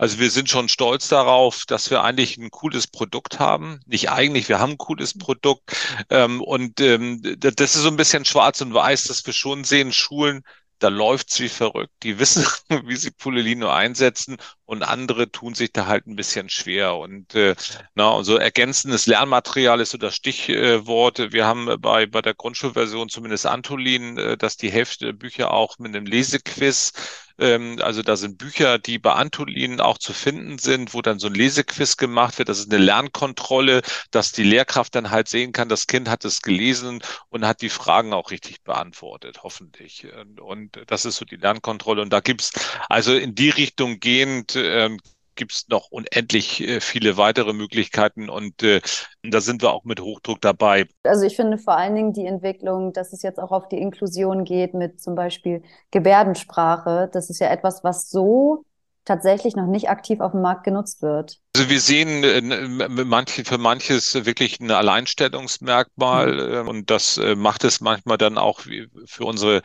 Also 0.01 0.17
wir 0.17 0.31
sind 0.31 0.49
schon 0.49 0.67
stolz 0.67 1.09
darauf, 1.09 1.65
dass 1.67 1.91
wir 1.91 2.03
eigentlich 2.03 2.35
ein 2.35 2.49
cooles 2.49 2.87
Produkt 2.87 3.37
haben. 3.39 3.81
Nicht 3.85 4.09
eigentlich, 4.09 4.49
wir 4.49 4.57
haben 4.57 4.71
ein 4.71 4.77
cooles 4.79 5.15
Produkt. 5.15 5.77
Ähm, 6.09 6.41
und 6.41 6.81
ähm, 6.81 7.21
das 7.37 7.75
ist 7.75 7.83
so 7.83 7.87
ein 7.87 7.97
bisschen 7.97 8.25
schwarz 8.25 8.61
und 8.61 8.73
weiß, 8.73 9.03
dass 9.03 9.23
wir 9.27 9.33
schon 9.33 9.63
sehen, 9.63 9.93
Schulen, 9.93 10.41
da 10.79 10.87
läuft's 10.87 11.39
wie 11.39 11.49
verrückt. 11.49 11.93
Die 12.01 12.17
wissen, 12.17 12.43
wie 12.85 12.95
sie 12.95 13.11
Polilino 13.11 13.69
einsetzen 13.69 14.37
und 14.71 14.83
andere 14.83 15.29
tun 15.29 15.53
sich 15.53 15.73
da 15.73 15.87
halt 15.87 16.07
ein 16.07 16.15
bisschen 16.15 16.47
schwer. 16.47 16.95
Und 16.95 17.35
äh, 17.35 17.55
na, 17.93 18.11
und 18.11 18.23
so 18.23 18.37
ergänzendes 18.37 19.05
Lernmaterial 19.05 19.81
ist 19.81 19.89
so 19.91 19.97
das 19.97 20.15
Stichwort. 20.15 21.33
Wir 21.33 21.45
haben 21.45 21.81
bei, 21.81 22.05
bei 22.05 22.21
der 22.21 22.33
Grundschulversion 22.33 23.09
zumindest 23.09 23.45
Antolin, 23.47 24.17
äh, 24.17 24.37
dass 24.37 24.55
die 24.55 24.71
Hälfte 24.71 25.07
der 25.07 25.13
Bücher 25.13 25.51
auch 25.51 25.77
mit 25.77 25.93
einem 25.93 26.05
Lesequiz 26.05 26.93
ähm, 27.41 27.79
also 27.81 28.03
da 28.03 28.15
sind 28.15 28.37
Bücher, 28.37 28.77
die 28.79 28.99
bei 28.99 29.13
Antolin 29.13 29.81
auch 29.81 29.97
zu 29.97 30.13
finden 30.13 30.59
sind, 30.59 30.93
wo 30.93 31.01
dann 31.01 31.19
so 31.19 31.27
ein 31.27 31.33
Lesequiz 31.33 31.97
gemacht 31.97 32.37
wird. 32.37 32.49
Das 32.49 32.59
ist 32.59 32.71
eine 32.71 32.83
Lernkontrolle, 32.83 33.81
dass 34.11 34.31
die 34.31 34.43
Lehrkraft 34.43 34.95
dann 34.95 35.09
halt 35.09 35.27
sehen 35.27 35.51
kann, 35.51 35.67
das 35.67 35.87
Kind 35.87 36.07
hat 36.07 36.23
es 36.23 36.41
gelesen 36.41 37.01
und 37.29 37.45
hat 37.45 37.61
die 37.61 37.69
Fragen 37.69 38.13
auch 38.13 38.31
richtig 38.31 38.63
beantwortet, 38.63 39.39
hoffentlich. 39.43 40.07
Und 40.39 40.79
das 40.87 41.05
ist 41.05 41.17
so 41.17 41.25
die 41.25 41.35
Lernkontrolle. 41.35 42.01
Und 42.01 42.13
da 42.13 42.19
gibt's 42.19 42.51
also 42.89 43.15
in 43.15 43.33
die 43.33 43.49
Richtung 43.49 43.99
gehend 43.99 44.55
ähm, 44.63 44.99
gibt 45.35 45.53
es 45.53 45.67
noch 45.69 45.87
unendlich 45.91 46.61
äh, 46.61 46.81
viele 46.81 47.17
weitere 47.17 47.53
Möglichkeiten 47.53 48.29
und 48.29 48.61
äh, 48.63 48.81
da 49.23 49.41
sind 49.41 49.61
wir 49.61 49.71
auch 49.71 49.83
mit 49.85 49.99
Hochdruck 49.99 50.41
dabei. 50.41 50.87
Also 51.03 51.25
ich 51.25 51.35
finde 51.35 51.57
vor 51.57 51.77
allen 51.77 51.95
Dingen 51.95 52.13
die 52.13 52.25
Entwicklung, 52.25 52.93
dass 52.93 53.13
es 53.13 53.21
jetzt 53.23 53.39
auch 53.39 53.51
auf 53.51 53.67
die 53.67 53.79
Inklusion 53.79 54.43
geht 54.43 54.73
mit 54.73 55.01
zum 55.01 55.15
Beispiel 55.15 55.63
Gebärdensprache. 55.91 57.09
Das 57.11 57.29
ist 57.29 57.39
ja 57.39 57.49
etwas, 57.49 57.83
was 57.83 58.09
so 58.09 58.65
tatsächlich 59.05 59.55
noch 59.55 59.65
nicht 59.65 59.89
aktiv 59.89 60.19
auf 60.19 60.31
dem 60.31 60.41
Markt 60.41 60.63
genutzt 60.63 61.01
wird. 61.01 61.39
Also 61.55 61.69
wir 61.69 61.79
sehen 61.79 62.23
äh, 62.23 62.87
manche, 63.03 63.43
für 63.43 63.57
manches 63.57 64.25
wirklich 64.25 64.59
ein 64.59 64.69
Alleinstellungsmerkmal 64.69 66.63
mhm. 66.63 66.69
und 66.69 66.89
das 66.89 67.17
äh, 67.17 67.35
macht 67.35 67.63
es 67.63 67.81
manchmal 67.81 68.17
dann 68.17 68.37
auch 68.37 68.59
für 68.59 69.25
unsere 69.25 69.61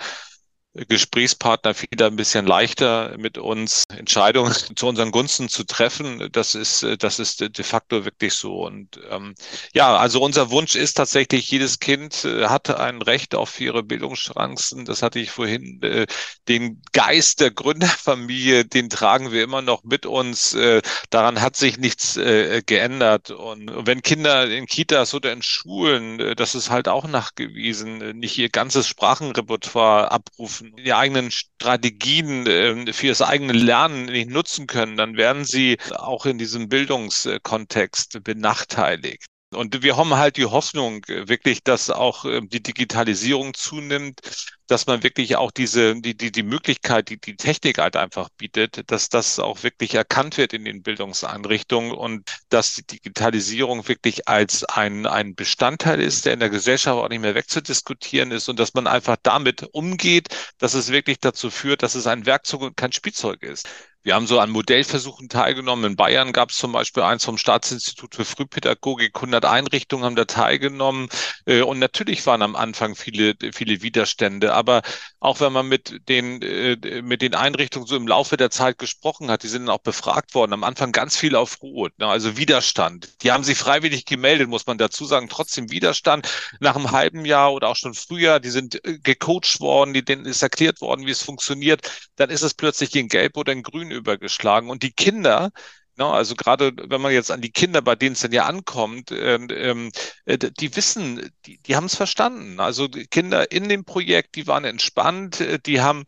Gesprächspartner 0.88 1.74
wieder 1.90 2.06
ein 2.06 2.16
bisschen 2.16 2.46
leichter 2.46 3.16
mit 3.18 3.38
uns 3.38 3.84
Entscheidungen 3.96 4.52
zu 4.76 4.86
unseren 4.86 5.10
Gunsten 5.10 5.48
zu 5.48 5.64
treffen. 5.64 6.28
Das 6.32 6.54
ist, 6.54 6.86
das 6.98 7.18
ist 7.18 7.40
de 7.40 7.64
facto 7.64 8.04
wirklich 8.04 8.34
so. 8.34 8.64
Und 8.66 9.00
ähm, 9.10 9.34
ja, 9.72 9.96
also 9.96 10.22
unser 10.22 10.50
Wunsch 10.50 10.74
ist 10.74 10.94
tatsächlich, 10.94 11.50
jedes 11.50 11.78
Kind 11.78 12.24
äh, 12.24 12.46
hat 12.46 12.70
ein 12.70 13.02
Recht 13.02 13.34
auf 13.34 13.60
ihre 13.60 13.82
Bildungschancen. 13.82 14.84
Das 14.84 15.02
hatte 15.02 15.18
ich 15.18 15.30
vorhin. 15.30 15.80
Äh, 15.82 16.06
den 16.48 16.82
Geist 16.92 17.40
der 17.40 17.50
Gründerfamilie, 17.50 18.64
den 18.64 18.88
tragen 18.90 19.32
wir 19.32 19.42
immer 19.42 19.62
noch 19.62 19.82
mit 19.84 20.06
uns. 20.06 20.54
Äh, 20.54 20.82
daran 21.10 21.40
hat 21.40 21.56
sich 21.56 21.78
nichts 21.78 22.16
äh, 22.16 22.62
geändert. 22.64 23.30
Und 23.30 23.70
wenn 23.86 24.02
Kinder 24.02 24.48
in 24.48 24.66
Kitas 24.66 25.14
oder 25.14 25.32
in 25.32 25.42
Schulen, 25.42 26.20
äh, 26.20 26.36
das 26.36 26.54
ist 26.54 26.70
halt 26.70 26.88
auch 26.88 27.06
nachgewiesen, 27.06 28.00
äh, 28.00 28.12
nicht 28.14 28.38
ihr 28.38 28.48
ganzes 28.48 28.86
Sprachenrepertoire 28.88 30.10
abrufen, 30.10 30.65
die 30.78 30.92
eigenen 30.94 31.30
Strategien 31.30 32.46
äh, 32.46 32.92
für 32.92 33.08
das 33.08 33.22
eigene 33.22 33.52
Lernen 33.52 34.06
nicht 34.06 34.30
nutzen 34.30 34.66
können, 34.66 34.96
dann 34.96 35.16
werden 35.16 35.44
sie 35.44 35.78
auch 35.90 36.26
in 36.26 36.38
diesem 36.38 36.68
Bildungskontext 36.68 38.22
benachteiligt. 38.24 39.26
Und 39.56 39.82
wir 39.82 39.96
haben 39.96 40.14
halt 40.14 40.36
die 40.36 40.44
Hoffnung 40.46 41.04
äh, 41.06 41.28
wirklich, 41.28 41.62
dass 41.64 41.90
auch 41.90 42.24
ähm, 42.24 42.48
die 42.48 42.62
Digitalisierung 42.62 43.54
zunimmt, 43.54 44.20
dass 44.66 44.86
man 44.86 45.02
wirklich 45.02 45.36
auch 45.36 45.50
diese, 45.50 46.00
die, 46.00 46.16
die, 46.16 46.32
die 46.32 46.42
Möglichkeit, 46.42 47.08
die 47.08 47.18
die 47.20 47.36
Technik 47.36 47.78
halt 47.78 47.96
einfach 47.96 48.28
bietet, 48.36 48.90
dass 48.90 49.08
das 49.08 49.38
auch 49.38 49.62
wirklich 49.62 49.94
erkannt 49.94 50.36
wird 50.38 50.52
in 50.52 50.64
den 50.64 50.82
Bildungseinrichtungen 50.82 51.92
und 51.92 52.28
dass 52.48 52.74
die 52.74 52.86
Digitalisierung 52.86 53.86
wirklich 53.88 54.28
als 54.28 54.64
ein, 54.64 55.06
ein 55.06 55.34
Bestandteil 55.34 56.00
ist, 56.00 56.26
der 56.26 56.34
in 56.34 56.40
der 56.40 56.50
Gesellschaft 56.50 56.98
auch 56.98 57.08
nicht 57.08 57.20
mehr 57.20 57.34
wegzudiskutieren 57.34 58.30
ist 58.32 58.48
und 58.48 58.58
dass 58.58 58.74
man 58.74 58.86
einfach 58.86 59.16
damit 59.22 59.62
umgeht, 59.72 60.28
dass 60.58 60.74
es 60.74 60.90
wirklich 60.90 61.18
dazu 61.20 61.50
führt, 61.50 61.82
dass 61.82 61.94
es 61.94 62.06
ein 62.06 62.26
Werkzeug 62.26 62.62
und 62.62 62.76
kein 62.76 62.92
Spielzeug 62.92 63.42
ist. 63.42 63.68
Wir 64.06 64.14
haben 64.14 64.28
so 64.28 64.38
an 64.38 64.50
Modellversuchen 64.50 65.28
teilgenommen. 65.28 65.84
In 65.84 65.96
Bayern 65.96 66.32
gab 66.32 66.50
es 66.50 66.58
zum 66.58 66.70
Beispiel 66.70 67.02
eins 67.02 67.24
vom 67.24 67.36
Staatsinstitut 67.36 68.14
für 68.14 68.24
Frühpädagogik. 68.24 69.16
100 69.16 69.44
Einrichtungen 69.44 70.04
haben 70.04 70.14
da 70.14 70.26
teilgenommen. 70.26 71.08
Äh, 71.44 71.62
und 71.62 71.80
natürlich 71.80 72.24
waren 72.24 72.40
am 72.42 72.54
Anfang 72.54 72.94
viele, 72.94 73.34
viele 73.52 73.82
Widerstände. 73.82 74.54
Aber 74.54 74.82
auch 75.18 75.40
wenn 75.40 75.52
man 75.52 75.66
mit 75.66 76.08
den, 76.08 76.40
äh, 76.40 77.02
mit 77.02 77.20
den 77.20 77.34
Einrichtungen 77.34 77.88
so 77.88 77.96
im 77.96 78.06
Laufe 78.06 78.36
der 78.36 78.50
Zeit 78.50 78.78
gesprochen 78.78 79.28
hat, 79.28 79.42
die 79.42 79.48
sind 79.48 79.66
dann 79.66 79.74
auch 79.74 79.82
befragt 79.82 80.36
worden. 80.36 80.52
Am 80.52 80.62
Anfang 80.62 80.92
ganz 80.92 81.16
viel 81.16 81.34
auf 81.34 81.60
Ruhe, 81.60 81.90
ne, 81.96 82.06
also 82.06 82.36
Widerstand. 82.36 83.24
Die 83.24 83.32
haben 83.32 83.42
sich 83.42 83.58
freiwillig 83.58 84.04
gemeldet, 84.04 84.48
muss 84.48 84.68
man 84.68 84.78
dazu 84.78 85.04
sagen. 85.04 85.28
Trotzdem 85.28 85.72
Widerstand. 85.72 86.28
Nach 86.60 86.76
einem 86.76 86.92
halben 86.92 87.24
Jahr 87.24 87.52
oder 87.52 87.66
auch 87.70 87.76
schon 87.76 87.94
früher, 87.94 88.38
die 88.38 88.50
sind 88.50 88.84
äh, 88.84 89.00
gecoacht 89.00 89.58
worden, 89.58 89.94
die, 89.94 90.04
denen 90.04 90.26
ist 90.26 90.42
erklärt 90.42 90.80
worden, 90.80 91.06
wie 91.06 91.10
es 91.10 91.24
funktioniert. 91.24 91.90
Dann 92.14 92.30
ist 92.30 92.42
es 92.42 92.54
plötzlich 92.54 92.94
in 92.94 93.08
Gelb 93.08 93.36
oder 93.36 93.52
in 93.52 93.64
Grün 93.64 93.95
übergeschlagen. 93.96 94.70
Und 94.70 94.82
die 94.82 94.92
Kinder, 94.92 95.50
No, 95.98 96.10
ne, 96.10 96.14
also 96.14 96.34
gerade 96.34 96.72
wenn 96.76 97.00
man 97.00 97.12
jetzt 97.12 97.30
an 97.30 97.40
die 97.40 97.50
Kinder, 97.50 97.80
bei 97.80 97.94
denen 97.96 98.12
es 98.14 98.20
dann 98.20 98.32
ja 98.32 98.44
ankommt, 98.44 99.10
ähm, 99.12 99.48
ähm 99.50 99.90
äh, 100.26 100.36
die 100.38 100.76
wissen, 100.76 101.32
die, 101.46 101.58
die 101.58 101.74
haben 101.74 101.86
es 101.86 101.96
verstanden. 101.96 102.60
Also 102.60 102.86
die 102.86 103.06
Kinder 103.06 103.50
in 103.50 103.68
dem 103.68 103.84
Projekt, 103.84 104.34
die 104.36 104.46
waren 104.46 104.64
entspannt, 104.64 105.40
äh, 105.40 105.58
die 105.58 105.80
haben 105.80 106.04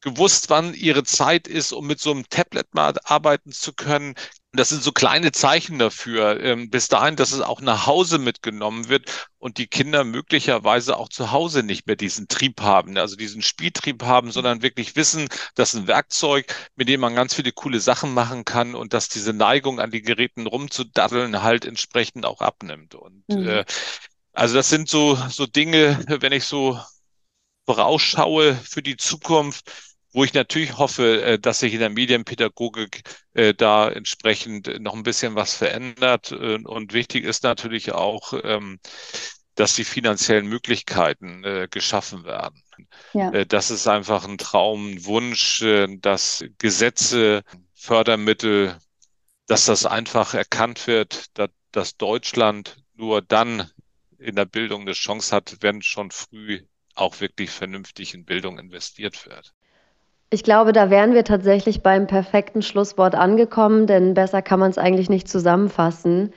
gewusst, 0.00 0.50
wann 0.50 0.74
ihre 0.74 1.04
Zeit 1.04 1.48
ist, 1.48 1.72
um 1.72 1.86
mit 1.86 2.00
so 2.00 2.10
einem 2.10 2.28
Tablet 2.28 2.74
mal 2.74 2.94
arbeiten 3.04 3.52
zu 3.52 3.72
können. 3.72 4.14
Das 4.54 4.68
sind 4.68 4.82
so 4.82 4.92
kleine 4.92 5.32
Zeichen 5.32 5.78
dafür, 5.78 6.38
ähm, 6.40 6.68
bis 6.68 6.88
dahin, 6.88 7.16
dass 7.16 7.32
es 7.32 7.40
auch 7.40 7.62
nach 7.62 7.86
Hause 7.86 8.18
mitgenommen 8.18 8.90
wird 8.90 9.28
und 9.38 9.56
die 9.56 9.66
Kinder 9.66 10.04
möglicherweise 10.04 10.98
auch 10.98 11.08
zu 11.08 11.32
Hause 11.32 11.62
nicht 11.62 11.86
mehr 11.86 11.96
diesen 11.96 12.28
Trieb 12.28 12.60
haben, 12.60 12.98
also 12.98 13.16
diesen 13.16 13.40
Spieltrieb 13.40 14.02
haben, 14.02 14.30
sondern 14.30 14.60
wirklich 14.60 14.94
wissen, 14.94 15.28
das 15.54 15.72
ist 15.72 15.80
ein 15.80 15.86
Werkzeug, 15.86 16.54
mit 16.76 16.88
dem 16.88 17.00
man 17.00 17.14
ganz 17.14 17.34
viele 17.34 17.52
coole 17.52 17.80
Sachen 17.80 18.12
machen 18.12 18.44
kann 18.44 18.74
und 18.74 18.92
dass 18.92 19.08
diese 19.08 19.32
Neigung 19.32 19.80
an 19.80 19.90
die 19.90 20.02
Geräten 20.02 20.46
rumzudaddeln 20.46 21.42
halt 21.42 21.64
entsprechend 21.64 22.26
auch 22.26 22.42
abnimmt. 22.42 22.94
Und 22.94 23.24
mhm. 23.28 23.48
äh, 23.48 23.64
also 24.32 24.54
das 24.54 24.68
sind 24.68 24.88
so, 24.88 25.16
so 25.30 25.46
Dinge, 25.46 26.04
wenn 26.20 26.32
ich 26.32 26.44
so 26.44 26.78
vorausschaue 27.64 28.54
für 28.54 28.82
die 28.82 28.96
Zukunft, 28.96 29.91
wo 30.12 30.24
ich 30.24 30.34
natürlich 30.34 30.76
hoffe, 30.76 31.22
äh, 31.22 31.38
dass 31.38 31.60
sich 31.60 31.72
in 31.72 31.80
der 31.80 31.90
Medienpädagogik 31.90 33.02
äh, 33.32 33.54
da 33.54 33.90
entsprechend 33.90 34.80
noch 34.80 34.94
ein 34.94 35.02
bisschen 35.02 35.34
was 35.34 35.54
verändert. 35.54 36.32
Äh, 36.32 36.58
und 36.64 36.92
wichtig 36.92 37.24
ist 37.24 37.44
natürlich 37.44 37.92
auch, 37.92 38.34
ähm, 38.44 38.78
dass 39.54 39.74
die 39.74 39.84
finanziellen 39.84 40.46
Möglichkeiten 40.46 41.42
geschaffen 41.70 42.24
werden. 42.24 42.62
Ja. 43.12 43.44
Das 43.44 43.70
ist 43.70 43.86
einfach 43.86 44.26
ein 44.26 44.38
Traum, 44.38 44.92
ein 44.92 45.04
Wunsch, 45.04 45.62
dass 46.00 46.42
Gesetze, 46.56 47.42
Fördermittel, 47.74 48.78
dass 49.48 49.66
das 49.66 49.84
einfach 49.84 50.32
erkannt 50.32 50.86
wird, 50.86 51.36
dass, 51.36 51.50
dass 51.70 51.98
Deutschland 51.98 52.78
nur 52.94 53.20
dann 53.20 53.70
in 54.16 54.36
der 54.36 54.46
Bildung 54.46 54.82
eine 54.82 54.92
Chance 54.92 55.36
hat, 55.36 55.58
wenn 55.60 55.82
schon 55.82 56.10
früh 56.10 56.62
auch 56.94 57.20
wirklich 57.20 57.50
vernünftig 57.50 58.14
in 58.14 58.24
Bildung 58.24 58.58
investiert 58.58 59.26
wird. 59.26 59.52
Ich 60.32 60.44
glaube, 60.44 60.72
da 60.72 60.88
wären 60.88 61.12
wir 61.12 61.24
tatsächlich 61.24 61.82
beim 61.82 62.06
perfekten 62.06 62.62
Schlusswort 62.62 63.14
angekommen, 63.14 63.86
denn 63.86 64.14
besser 64.14 64.40
kann 64.40 64.60
man 64.60 64.70
es 64.70 64.78
eigentlich 64.78 65.10
nicht 65.10 65.28
zusammenfassen. 65.28 66.32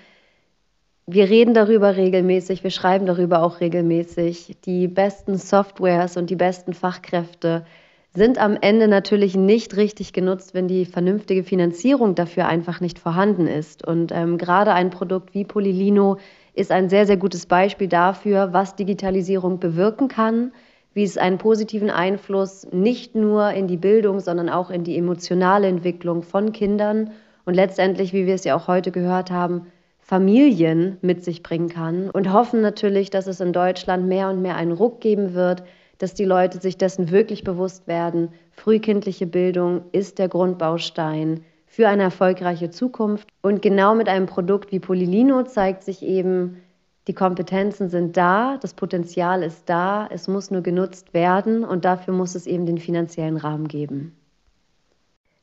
Wir 1.08 1.30
reden 1.30 1.54
darüber 1.54 1.96
regelmäßig, 1.96 2.62
wir 2.62 2.72
schreiben 2.72 3.06
darüber 3.06 3.42
auch 3.42 3.62
regelmäßig. 3.62 4.58
Die 4.66 4.90
besten 4.90 5.38
Softwares 5.38 6.18
und 6.18 6.30
die 6.30 6.36
besten 6.36 6.74
Fachkräfte 6.74 7.66
sind 8.14 8.38
am 8.38 8.58
Ende 8.60 8.90
natürlich 8.90 9.38
nicht 9.38 9.78
richtig 9.78 10.12
genutzt, 10.12 10.54
wenn 10.54 10.68
die 10.68 10.84
vernünftige 10.84 11.46
Finanzierung 11.46 12.16
dafür 12.16 12.48
einfach 12.50 12.82
nicht 12.82 13.00
vorhanden 13.00 13.48
ist. 13.48 13.88
Und 13.88 14.12
ähm, 14.12 14.38
gerade 14.38 14.74
ein 14.74 14.90
Produkt 14.90 15.34
wie 15.34 15.46
Polilino 15.46 16.18
ist 16.54 16.74
ein 16.74 16.90
sehr, 16.90 17.06
sehr 17.06 17.18
gutes 17.18 17.46
Beispiel 17.46 17.88
dafür, 17.88 18.52
was 18.52 18.76
Digitalisierung 18.76 19.62
bewirken 19.62 20.10
kann, 20.10 20.52
wie 20.96 21.04
es 21.04 21.18
einen 21.18 21.38
positiven 21.38 21.92
Einfluss 21.92 22.66
nicht 22.72 23.16
nur 23.16 23.52
in 23.52 23.68
die 23.68 23.78
Bildung, 23.78 24.22
sondern 24.22 24.50
auch 24.50 24.72
in 24.72 24.84
die 24.84 24.98
emotionale 24.98 25.68
Entwicklung 25.68 26.24
von 26.24 26.54
Kindern 26.54 27.12
und 27.44 27.54
letztendlich, 27.54 28.14
wie 28.14 28.26
wir 28.26 28.34
es 28.34 28.46
ja 28.46 28.56
auch 28.56 28.68
heute 28.68 28.92
gehört 28.92 29.30
haben, 29.30 29.68
Familien 30.00 30.98
mit 31.02 31.24
sich 31.24 31.44
bringen 31.44 31.68
kann 31.68 32.10
und 32.10 32.32
hoffen 32.32 32.62
natürlich, 32.62 33.10
dass 33.10 33.28
es 33.28 33.42
in 33.42 33.54
Deutschland 33.54 34.08
mehr 34.08 34.30
und 34.30 34.42
mehr 34.42 34.56
einen 34.56 34.72
Ruck 34.72 35.02
geben 35.02 35.34
wird, 35.34 35.64
dass 35.98 36.14
die 36.14 36.26
Leute 36.26 36.60
sich 36.60 36.78
dessen 36.78 37.12
wirklich 37.12 37.44
bewusst 37.44 37.88
werden. 37.88 38.30
Frühkindliche 38.52 39.28
Bildung 39.28 39.82
ist 39.92 40.18
der 40.18 40.30
Grundbaustein 40.30 41.44
für 41.66 41.90
eine 41.90 42.04
erfolgreiche 42.04 42.70
Zukunft. 42.70 43.28
Und 43.42 43.62
genau 43.62 43.96
mit 43.96 44.08
einem 44.08 44.28
Produkt 44.28 44.72
wie 44.72 44.80
Polilino 44.80 45.44
zeigt 45.44 45.84
sich 45.84 46.04
eben, 46.04 46.62
die 47.08 47.14
Kompetenzen 47.14 47.90
sind 47.90 48.18
da, 48.18 48.58
das 48.62 48.74
Potenzial 48.74 49.44
ist 49.44 49.70
da, 49.70 50.08
es 50.12 50.28
muss 50.28 50.52
nur 50.52 50.62
genutzt 50.62 51.14
werden 51.14 51.64
und 51.64 51.86
dafür 51.86 52.14
muss 52.14 52.36
es 52.36 52.48
eben 52.48 52.66
den 52.66 52.78
finanziellen 52.78 53.38
Rahmen 53.38 53.68
geben. 53.68 54.16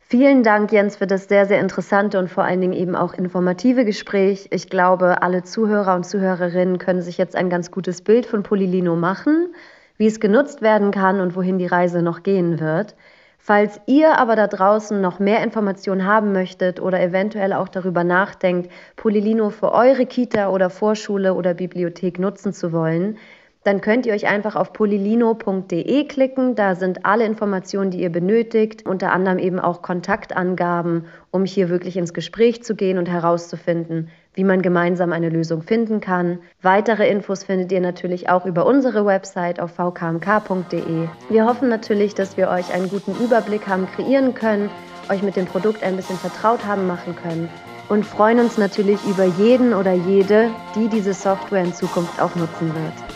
Vielen 0.01 0.42
Dank, 0.42 0.72
Jens, 0.72 0.96
für 0.96 1.07
das 1.07 1.29
sehr, 1.29 1.46
sehr 1.46 1.61
interessante 1.61 2.18
und 2.18 2.29
vor 2.29 2.44
allen 2.44 2.61
Dingen 2.61 2.75
eben 2.75 2.94
auch 2.94 3.14
informative 3.14 3.85
Gespräch. 3.85 4.48
Ich 4.51 4.68
glaube, 4.68 5.22
alle 5.22 5.42
Zuhörer 5.42 5.94
und 5.94 6.05
Zuhörerinnen 6.05 6.79
können 6.79 7.01
sich 7.01 7.16
jetzt 7.16 7.35
ein 7.35 7.48
ganz 7.48 7.70
gutes 7.70 8.03
Bild 8.03 8.27
von 8.27 8.42
Polilino 8.42 8.94
machen 8.94 9.55
wie 10.03 10.07
es 10.09 10.18
genutzt 10.18 10.62
werden 10.62 10.90
kann 10.90 11.20
und 11.20 11.37
wohin 11.37 11.59
die 11.59 11.66
Reise 11.66 12.03
noch 12.03 12.25
gehen 12.25 12.59
wird. 12.59 12.96
Falls 13.44 13.81
ihr 13.87 14.20
aber 14.20 14.37
da 14.37 14.46
draußen 14.46 15.00
noch 15.00 15.18
mehr 15.18 15.42
Informationen 15.42 16.07
haben 16.07 16.31
möchtet 16.31 16.81
oder 16.81 17.02
eventuell 17.02 17.52
auch 17.52 17.66
darüber 17.66 18.05
nachdenkt, 18.05 18.70
Polilino 18.94 19.50
für 19.50 19.72
eure 19.72 20.07
Kita 20.07 20.48
oder 20.50 20.70
Vorschule 20.70 21.35
oder 21.35 21.52
Bibliothek 21.52 22.20
nutzen 22.20 22.52
zu 22.52 22.70
wollen, 22.70 23.18
dann 23.64 23.81
könnt 23.81 24.07
ihr 24.07 24.14
euch 24.14 24.28
einfach 24.28 24.55
auf 24.55 24.72
polilino.de 24.72 26.05
klicken. 26.07 26.55
Da 26.55 26.76
sind 26.76 27.05
alle 27.05 27.26
Informationen, 27.26 27.90
die 27.90 28.02
ihr 28.02 28.12
benötigt, 28.12 28.87
unter 28.87 29.11
anderem 29.11 29.38
eben 29.38 29.59
auch 29.59 29.83
Kontaktangaben, 29.83 31.07
um 31.33 31.44
hier 31.44 31.68
wirklich 31.68 31.96
ins 31.96 32.14
Gespräch 32.14 32.62
zu 32.62 32.76
gehen 32.76 32.96
und 32.96 33.09
herauszufinden, 33.09 34.09
wie 34.34 34.44
man 34.44 34.62
gemeinsam 34.62 35.12
eine 35.12 35.28
Lösung 35.28 35.62
finden 35.62 36.00
kann. 36.00 36.38
Weitere 36.62 37.08
Infos 37.08 37.44
findet 37.44 37.72
ihr 37.72 37.80
natürlich 37.80 38.28
auch 38.28 38.46
über 38.46 38.66
unsere 38.66 39.04
Website 39.04 39.60
auf 39.60 39.72
vkmk.de. 39.72 41.08
Wir 41.28 41.46
hoffen 41.46 41.68
natürlich, 41.68 42.14
dass 42.14 42.36
wir 42.36 42.48
euch 42.48 42.72
einen 42.72 42.88
guten 42.88 43.14
Überblick 43.22 43.66
haben 43.66 43.86
kreieren 43.94 44.34
können, 44.34 44.70
euch 45.10 45.22
mit 45.22 45.36
dem 45.36 45.46
Produkt 45.46 45.82
ein 45.82 45.96
bisschen 45.96 46.16
vertraut 46.16 46.64
haben 46.64 46.86
machen 46.86 47.14
können 47.16 47.48
und 47.88 48.06
freuen 48.06 48.40
uns 48.40 48.56
natürlich 48.56 48.98
über 49.04 49.24
jeden 49.24 49.74
oder 49.74 49.92
jede, 49.92 50.50
die 50.74 50.88
diese 50.88 51.12
Software 51.12 51.62
in 51.62 51.74
Zukunft 51.74 52.20
auch 52.20 52.34
nutzen 52.36 52.74
wird. 52.74 53.12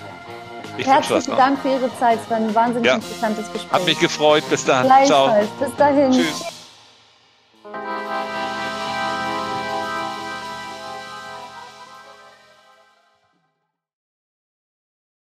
Ich 0.78 0.86
Herzlichen 0.86 1.36
Dank 1.36 1.58
für 1.60 1.68
Ihre 1.68 1.90
Zeit. 1.98 2.18
Es 2.22 2.30
war 2.30 2.36
ein 2.36 2.54
wahnsinnig 2.54 2.86
ja. 2.86 2.96
interessantes 2.96 3.50
Gespräch. 3.52 3.72
Hat 3.72 3.86
mich 3.86 3.98
gefreut. 3.98 4.44
Bis 4.50 4.64
dann. 4.64 4.86
Ciao. 5.06 5.34
Bis 5.58 5.74
dahin. 5.76 6.12
Tschüss. 6.12 6.55